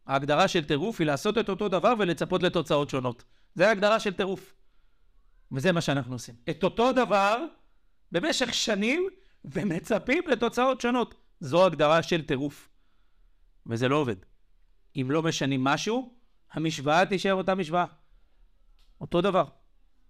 ההגדרה 0.06 0.48
של 0.48 0.64
טירוף 0.64 1.00
היא 1.00 1.06
לעשות 1.06 1.38
את 1.38 1.48
אותו 1.48 1.68
דבר 1.68 1.94
ולצפות 1.98 2.42
לתוצאות 2.42 2.90
שונות. 2.90 3.24
זה 3.54 3.68
ההגדרה 3.68 4.00
של 4.00 4.12
טירוף. 4.12 4.54
וזה 5.52 5.72
מה 5.72 5.80
שאנחנו 5.80 6.12
עושים. 6.12 6.34
את 6.50 6.64
אותו 6.64 6.92
דבר 6.92 7.44
במשך 8.12 8.54
שנים 8.54 9.08
ומצפים 9.44 10.22
לתוצאות 10.28 10.80
שונות. 10.80 11.14
זו 11.40 11.66
הגדרה 11.66 12.02
של 12.02 12.22
טירוף. 12.22 12.68
וזה 13.66 13.88
לא 13.88 13.96
עובד. 13.96 14.16
אם 14.96 15.10
לא 15.10 15.22
משנים 15.22 15.64
משהו, 15.64 16.14
המשוואה 16.52 17.06
תישאר 17.06 17.34
אותה 17.34 17.54
משוואה. 17.54 17.84
אותו 19.00 19.20
דבר. 19.20 19.44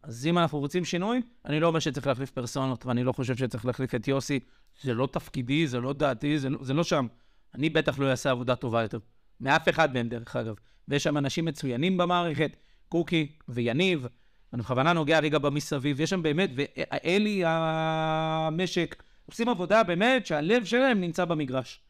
אז 0.03 0.27
אם 0.27 0.39
אנחנו 0.39 0.59
רוצים 0.59 0.85
שינוי, 0.85 1.23
אני 1.45 1.61
לא 1.61 1.67
אומר 1.67 1.81
שצריך 1.81 2.07
להחליף 2.07 2.31
פרסונות, 2.31 2.87
ואני 2.87 3.05
לא 3.05 3.13
חושב 3.13 3.37
שצריך 3.37 3.67
להחליף 3.67 3.95
את 3.95 4.09
יוסי. 4.09 4.41
זה 4.83 4.95
לא 4.95 5.09
תפקידי, 5.13 5.67
זה 5.67 5.81
לא 5.81 5.93
דעתי, 5.93 6.39
זה 6.39 6.51
לא, 6.51 6.59
זה 6.65 6.75
לא 6.75 6.85
שם. 6.85 7.07
אני 7.55 7.71
בטח 7.71 7.99
לא 7.99 8.11
אעשה 8.11 8.31
עבודה 8.31 8.57
טובה 8.57 8.83
יותר. 8.83 8.99
מאף 9.41 9.69
אחד 9.69 9.95
מהם, 9.95 10.09
דרך 10.09 10.37
אגב. 10.37 10.55
ויש 10.89 11.05
שם 11.05 11.17
אנשים 11.17 11.45
מצוינים 11.45 11.97
במערכת, 11.97 12.57
קוקי 12.89 13.33
ויניב, 13.49 14.07
אני 14.53 14.63
בכוונה 14.63 14.93
נוגע 14.93 15.19
רגע 15.19 15.39
במסביב, 15.39 16.01
יש 16.01 16.11
שם 16.11 16.23
באמת, 16.23 16.51
ואלי 16.57 17.43
המשק, 17.47 19.03
עושים 19.27 19.49
עבודה 19.49 19.83
באמת 19.83 20.27
שהלב 20.27 20.65
שלהם 20.65 21.01
נמצא 21.01 21.25
במגרש. 21.25 21.81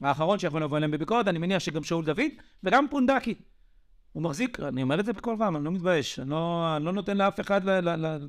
האחרון 0.00 0.38
שיכול 0.38 0.62
לבוא 0.62 0.76
אליהם 0.76 0.90
בביקורת, 0.90 1.28
אני 1.28 1.38
מניח 1.38 1.58
שגם 1.58 1.84
שאול 1.84 2.04
דוד, 2.04 2.20
וגם 2.64 2.86
פונדקי. 2.90 3.34
הוא 4.12 4.22
מחזיק, 4.22 4.60
אני 4.60 4.82
אומר 4.82 5.00
את 5.00 5.04
זה 5.04 5.12
בקול 5.12 5.36
רם, 5.40 5.56
אני 5.56 5.64
לא 5.64 5.70
מתבייש, 5.70 6.18
אני 6.18 6.30
לא, 6.30 6.74
אני 6.76 6.84
לא 6.84 6.92
נותן 6.92 7.16
לאף 7.16 7.40
אחד 7.40 7.64
ל... 7.64 7.70
ל, 7.70 8.06
ל 8.06 8.28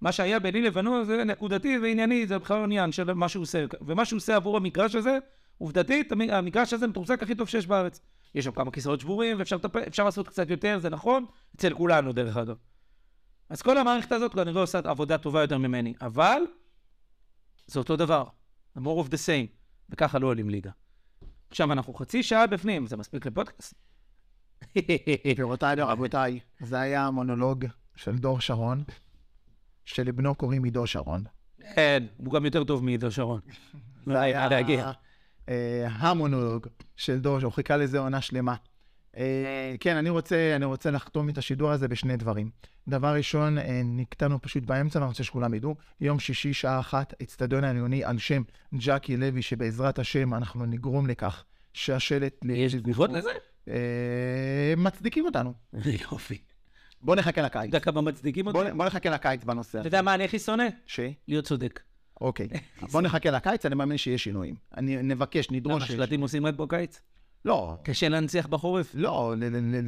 מה 0.00 0.12
שהיה 0.12 0.38
ביני 0.38 0.62
לבינו 0.62 1.04
זה 1.04 1.24
נקודתי 1.24 1.78
וענייני, 1.78 2.26
זה 2.26 2.38
בכלל 2.38 2.58
לא 2.58 2.64
עניין 2.64 2.92
של 2.92 3.12
מה 3.12 3.28
שהוא 3.28 3.42
עושה. 3.42 3.64
ומה 3.86 4.04
שהוא 4.04 4.16
עושה 4.16 4.36
עבור 4.36 4.56
המגרש 4.56 4.94
הזה, 4.94 5.18
עובדתית, 5.58 6.12
המ- 6.12 6.30
המגרש 6.30 6.72
הזה 6.72 6.86
מתוחזק 6.86 7.22
הכי 7.22 7.34
טוב 7.34 7.48
שיש 7.48 7.66
בארץ. 7.66 8.00
יש 8.34 8.44
שם 8.44 8.50
כמה 8.50 8.70
כיסאות 8.70 9.00
שבורים, 9.00 9.36
ואפשר 9.38 10.04
לעשות 10.04 10.28
קצת 10.28 10.50
יותר, 10.50 10.78
זה 10.78 10.90
נכון, 10.90 11.24
אצל 11.56 11.74
כולנו 11.74 12.12
דרך 12.12 12.36
אגב. 12.36 12.56
אז 13.52 13.62
כל 13.62 13.78
המערכת 13.78 14.12
הזאת 14.12 14.34
כנראה 14.34 14.60
עושה 14.60 14.80
עבודה 14.84 15.18
טובה 15.18 15.40
יותר 15.40 15.58
ממני, 15.58 15.94
אבל 16.00 16.42
זה 17.66 17.78
אותו 17.78 17.96
דבר, 17.96 18.24
the 18.78 18.80
more 18.80 19.06
of 19.06 19.08
the 19.08 19.16
same, 19.26 19.48
וככה 19.90 20.18
לא 20.18 20.26
עולים 20.26 20.50
ליגה. 20.50 20.70
עכשיו 21.50 21.72
אנחנו 21.72 21.94
חצי 21.94 22.22
שעה 22.22 22.46
בפנים, 22.46 22.86
זה 22.86 22.96
מספיק 22.96 23.26
לפודקאסט? 23.26 23.74
גבירותיי 25.26 25.82
ורבותיי, 25.82 26.40
זה 26.60 26.80
היה 26.80 27.06
המונולוג 27.06 27.64
של 27.96 28.18
דור 28.18 28.40
שרון, 28.40 28.84
שלבנו 29.84 30.34
קוראים 30.34 30.64
עידו 30.64 30.86
שרון. 30.86 31.24
כן, 31.74 32.06
הוא 32.16 32.32
גם 32.32 32.44
יותר 32.44 32.64
טוב 32.64 32.84
מעידו 32.84 33.10
שרון. 33.10 33.40
זה 34.06 34.20
היה. 34.20 34.92
אה, 35.48 35.88
המונולוג 35.88 36.66
של 36.96 37.18
דור, 37.18 37.40
שהוא 37.40 37.52
חיכה 37.52 37.76
לזה 37.76 37.98
עונה 37.98 38.20
שלמה. 38.20 38.54
אה, 39.16 39.74
כן, 39.80 39.96
אני 39.96 40.10
רוצה, 40.10 40.52
אני 40.56 40.64
רוצה 40.64 40.90
לחתום 40.90 41.28
את 41.28 41.38
השידור 41.38 41.70
הזה 41.70 41.88
בשני 41.88 42.16
דברים. 42.16 42.50
דבר 42.88 43.14
ראשון, 43.14 43.58
אה, 43.58 43.80
נקטענו 43.84 44.42
פשוט 44.42 44.64
באמצע, 44.64 44.98
ואני 44.98 45.08
רוצה 45.08 45.24
שכולם 45.24 45.54
ידעו. 45.54 45.76
יום 46.00 46.18
שישי, 46.18 46.52
שעה 46.52 46.80
אחת, 46.80 47.14
אצטדיון 47.22 47.64
העליוני 47.64 48.04
על 48.04 48.18
שם 48.18 48.42
ג'קי 48.74 49.16
לוי, 49.16 49.42
שבעזרת 49.42 49.98
השם 49.98 50.34
אנחנו 50.34 50.66
נגרום 50.66 51.06
לכך 51.06 51.44
שהשלט... 51.72 52.44
יש 52.48 52.74
תגובות 52.74 53.10
לזה? 53.12 53.30
אה, 53.68 54.74
מצדיקים 54.76 55.24
אותנו. 55.24 55.52
יופי. 56.12 56.38
בוא 57.00 57.16
נחכה 57.16 57.30
אתה 57.30 57.42
לקיץ. 57.42 57.64
יודע 57.64 57.80
כמה 57.80 58.00
מצדיקים 58.00 58.46
אותי? 58.46 58.58
בוא, 58.76 58.86
נחכה 58.86 59.10
לקיץ 59.10 59.44
בנושא 59.44 59.70
אתה 59.70 59.78
הזה. 59.78 59.88
יודע 59.88 60.02
מה 60.02 60.14
אני 60.14 60.24
הכי 60.24 60.38
שונא? 60.38 60.64
ש? 60.86 61.00
להיות 61.28 61.44
צודק. 61.44 61.80
אוקיי. 62.20 62.48
בוא 62.92 63.02
נחכה 63.02 63.30
לקיץ, 63.30 63.66
אני 63.66 63.74
מאמין 63.74 63.98
שיהיה 63.98 64.18
שינויים. 64.18 64.54
אני 64.76 65.02
נבקש, 65.02 65.50
למה 65.50 65.58
נדרוש... 65.58 65.84
שלטים 65.92 66.20
עושים 66.20 66.46
רק 66.46 66.54
בקיץ? 66.54 67.00
לא, 67.44 67.76
קשה 67.82 68.08
להנציח 68.08 68.46
בחורף. 68.46 68.90
לא, 68.94 69.34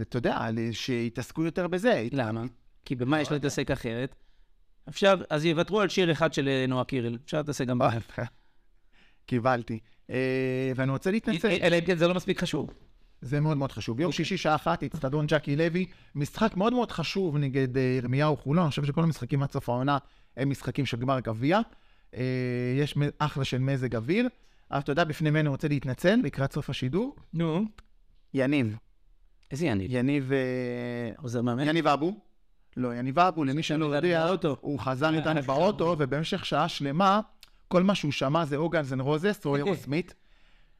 אתה 0.01 0.17
יודע, 0.19 0.49
שיתעסקו 0.73 1.45
יותר 1.45 1.69
בזה. 1.69 2.09
למה? 2.13 2.43
כי 2.85 2.95
במה 2.95 3.21
יש 3.21 3.33
להתעסק 3.33 3.71
אחרת? 3.71 4.15
אפשר, 4.89 5.15
אז 5.31 5.45
יוותרו 5.45 5.81
על 5.81 5.89
שיר 5.89 6.13
אחד 6.13 6.33
של 6.33 6.49
אה, 6.49 6.65
נועה 6.69 6.85
קירל. 6.85 7.19
אפשר 7.25 7.37
להתעסק 7.37 7.67
גם 7.67 7.79
בה. 7.79 7.91
קיבלתי. 9.27 9.79
אה, 10.11 10.73
ואני 10.77 10.91
רוצה 10.91 11.11
להתנצל. 11.11 11.49
אלא 11.49 11.77
אם 11.79 11.85
כן 11.85 11.97
זה 11.97 12.09
לא 12.09 12.15
מספיק 12.15 12.41
חשוב. 12.41 12.71
זה 13.21 13.41
מאוד 13.41 13.57
מאוד 13.57 13.73
חשוב. 13.73 14.01
יום 14.01 14.11
אוקיי. 14.11 14.25
שישי 14.25 14.37
שעה 14.37 14.55
אחת, 14.55 14.83
אצטדיון 14.83 15.27
ג'קי 15.27 15.57
לוי, 15.57 15.87
משחק 16.15 16.57
מאוד 16.57 16.73
מאוד 16.73 16.93
חשוב 16.93 17.37
נגד 17.37 17.77
אה, 17.77 17.83
ירמיהו 17.83 18.37
חולון, 18.37 18.63
אני 18.63 18.71
חושב 18.71 18.85
שכל 18.85 19.03
המשחקים 19.03 19.43
עד 19.43 19.53
סוף 19.53 19.69
העונה 19.69 19.99
הם 20.37 20.51
משחקים 20.51 20.87
של 20.87 20.97
גמר 20.97 21.21
גביע. 21.21 21.61
אה, 22.15 22.23
יש 22.79 22.95
אחלה 23.19 23.45
של 23.45 23.59
מזג 23.59 23.97
אוויר. 23.97 24.29
אבל 24.75 24.83
אתה 24.83 24.93
יודע, 24.93 25.05
בפני 25.05 25.31
מי 25.31 25.41
אני 25.41 25.49
רוצה 25.49 25.69
להתנצל 25.69 26.21
לקראת 26.23 26.53
סוף 26.53 26.71
השידור? 26.71 27.17
נו, 27.35 27.65
יניב. 28.35 28.77
איזה 29.51 29.67
יניב? 29.67 29.91
יניב... 29.91 30.33
אה, 30.33 31.13
עוזר 31.23 31.43
מאמן? 31.43 31.69
יניב 31.69 31.87
אבו. 31.87 32.15
לא, 32.77 32.95
יניב 32.95 33.19
אבו, 33.19 33.45
למי 33.45 33.63
שלא 33.63 33.85
יודע, 33.85 34.27
באוטו. 34.27 34.57
הוא 34.61 34.81
חזר 34.81 35.15
איתנו 35.15 35.43
באוטו, 35.43 35.97
ובמשך 35.99 36.47
שעה 36.47 36.69
שלמה, 36.69 37.21
כל 37.69 37.83
מה 37.83 37.95
שהוא 37.95 38.13
שמע 38.13 38.45
זה 38.45 38.57
או 38.57 38.69
Guns 38.69 38.93
N' 38.93 39.01
Roses 39.01 39.47
או 39.47 39.57
Aerosmith, 39.57 40.15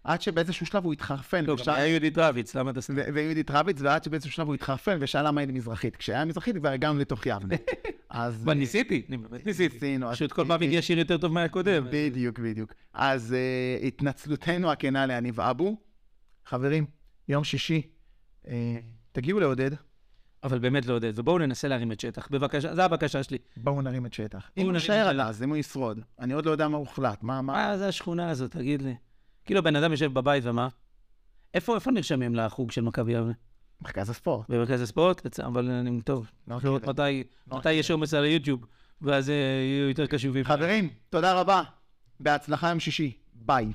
עד 0.05 0.23
שבאיזשהו 0.23 0.67
שלב 0.67 0.85
הוא 0.85 0.93
התחרפן. 0.93 1.45
לא, 1.45 1.57
גם 1.67 1.75
היה 1.75 1.87
יהודית 1.87 2.19
רביץ, 2.19 2.55
למה 2.55 2.71
אתה 2.71 2.81
סתם? 2.81 2.95
ו- 2.97 3.15
ויהודית 3.15 3.51
רביץ, 3.51 3.81
ועד 3.81 4.05
שבאיזשהו 4.05 4.33
שלב 4.33 4.47
הוא 4.47 4.55
התחרפן 4.55 4.99
ושאל 5.01 5.27
למה 5.27 5.41
אין 5.41 5.51
מזרחית. 5.51 5.97
כשהיה 5.97 6.25
מזרחית 6.25 6.57
כבר 6.57 6.69
הגענו 6.69 6.99
לתוך 6.99 7.27
יבנה. 7.27 7.55
אז... 8.11 8.43
אבל 8.45 8.55
ניסיתי, 8.55 9.03
אני 9.09 9.17
באמת 9.17 9.47
ניסיתי. 9.47 9.99
פשוט 10.11 10.33
כל 10.33 10.45
פעם 10.49 10.63
הגיע 10.63 10.83
שיר 10.83 10.99
יותר 10.99 11.19
טוב 11.19 11.33
מהקודם. 11.33 11.87
בדיוק, 11.91 12.39
בדיוק. 12.39 12.73
אז 12.93 13.35
uh, 13.81 13.87
התנצלותנו 13.87 14.73
הכנה 14.73 15.07
להניב 15.07 15.41
אבו. 15.41 15.77
חברים, 16.47 16.87
יום 17.29 17.45
שישי, 17.45 17.83
uh, 18.45 18.49
תגיעו 19.13 19.41
לעודד, 19.41 19.71
אבל 20.45 20.59
באמת 20.59 20.87
לעודד, 20.87 21.19
ובואו 21.19 21.39
ננסה 21.39 21.69
להרים 21.69 21.93
את 21.93 22.01
שטח. 22.01 22.29
בבקשה, 22.31 22.75
זו 22.75 22.83
הבקשה 22.83 23.23
שלי. 23.23 23.39
בואו 23.57 23.83
נרים 23.83 24.07
את 24.07 24.15
שטח. 24.15 24.51
אם 24.57 24.67
הוא 24.67 24.75
יישאר. 24.75 25.09
עד 25.09 25.21
אז, 25.21 25.43
אם 25.43 25.49
הוא 25.49 25.57
ישרוד. 25.57 26.01
אני 26.21 26.33
עוד 26.33 26.47
לא 26.47 26.51
יודע 26.51 26.69
מה 26.69 26.77
הוחלט. 26.77 27.23
מה, 27.23 27.43
מה... 27.43 27.53
מה 27.53 27.79
זה 27.79 27.89
השכונה 27.89 28.31
הזאת, 28.31 28.51
תגיד 28.51 28.83
לי? 28.83 28.95
כאילו 29.45 29.63
בן 29.63 29.77
אדם 29.77 29.91
יושב 29.91 30.13
בבית 30.15 30.45
ומה? 30.47 30.69
איפה 31.55 31.75
איפה 31.75 31.91
נרשמים 31.91 32.35
לחוג 32.35 32.71
של 32.71 32.81
מכבי 32.81 33.13
יבנה? 33.13 33.33
מרכז 33.83 34.11
הספורט. 34.11 34.49
במרכז 34.49 34.81
הספורט? 34.81 35.41
אבל 35.41 35.71
אני, 35.71 36.03
טוב, 36.03 36.31
לא 36.49 36.55
צריך 36.55 36.65
לראות 36.65 36.83
מכיר. 36.83 36.93
מתי 36.93 37.23
לא 37.51 37.59
מתי 37.59 37.73
יש 37.73 37.91
עומס 37.91 38.15
על 38.15 38.25
היוטיוב, 38.25 38.67
ואז 39.03 39.31
אה, 39.31 39.35
יהיו 39.35 39.89
יותר 39.89 40.07
קשובים. 40.07 40.45
חברים, 40.45 40.89
תודה 41.11 41.41
רבה. 41.41 41.63
בהצלחה 42.21 42.69
יום 42.69 42.81
שישי. 42.81 43.13
ביי. 43.35 43.67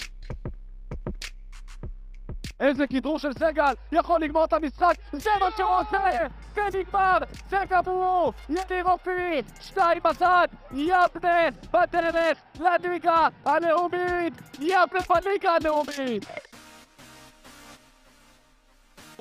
איזה 2.60 2.88
כדרור 2.88 3.20
של 3.20 3.34
סגל, 3.34 3.74
יכול 3.92 4.22
לגמור 4.22 4.44
את 4.44 4.54
המשחק, 4.54 4.94
זה 5.12 5.30
מה 5.40 5.50
שהוא 5.58 5.70
עושה! 5.70 6.28
ונגמר! 6.56 7.18
זה 7.50 7.58
גמור! 7.70 8.34
יניר 8.50 8.86
אופיר! 8.86 9.42
שתיים 9.62 10.00
בצד! 10.04 10.48
יבנה 10.72 11.50
בדרך 11.74 12.38
לליגה 12.60 13.28
הלאומית! 13.46 14.34
יבנה 14.60 15.00
בליגה 15.10 15.52
הלאומית! 15.52 16.26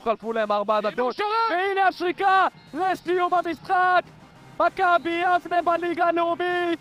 חלפו 0.05 0.33
להם 0.33 0.53
ארבע 0.53 0.81
דקות, 0.81 1.21
והנה 1.51 1.89
השריקה 1.89 2.47
לסיום 2.75 3.35
המשחק! 3.35 4.03
מכבי 4.61 5.23
יבנה 5.23 5.63
בליגה 5.63 6.05
הלאומית! 6.05 6.79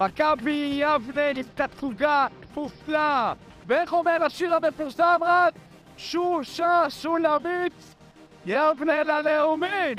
מכבי 0.00 0.80
יבנה 0.80 1.32
לתצוגה 1.32 2.26
מופלאה! 2.56 3.32
ואיך 3.68 3.92
אומר 3.92 4.24
השיר 4.24 4.54
המפורסם 4.54 5.18
רק? 5.20 5.54
שושה 5.96 6.90
שולמית 6.90 7.72
יבנה 8.46 9.02
ללאומית! 9.02 9.98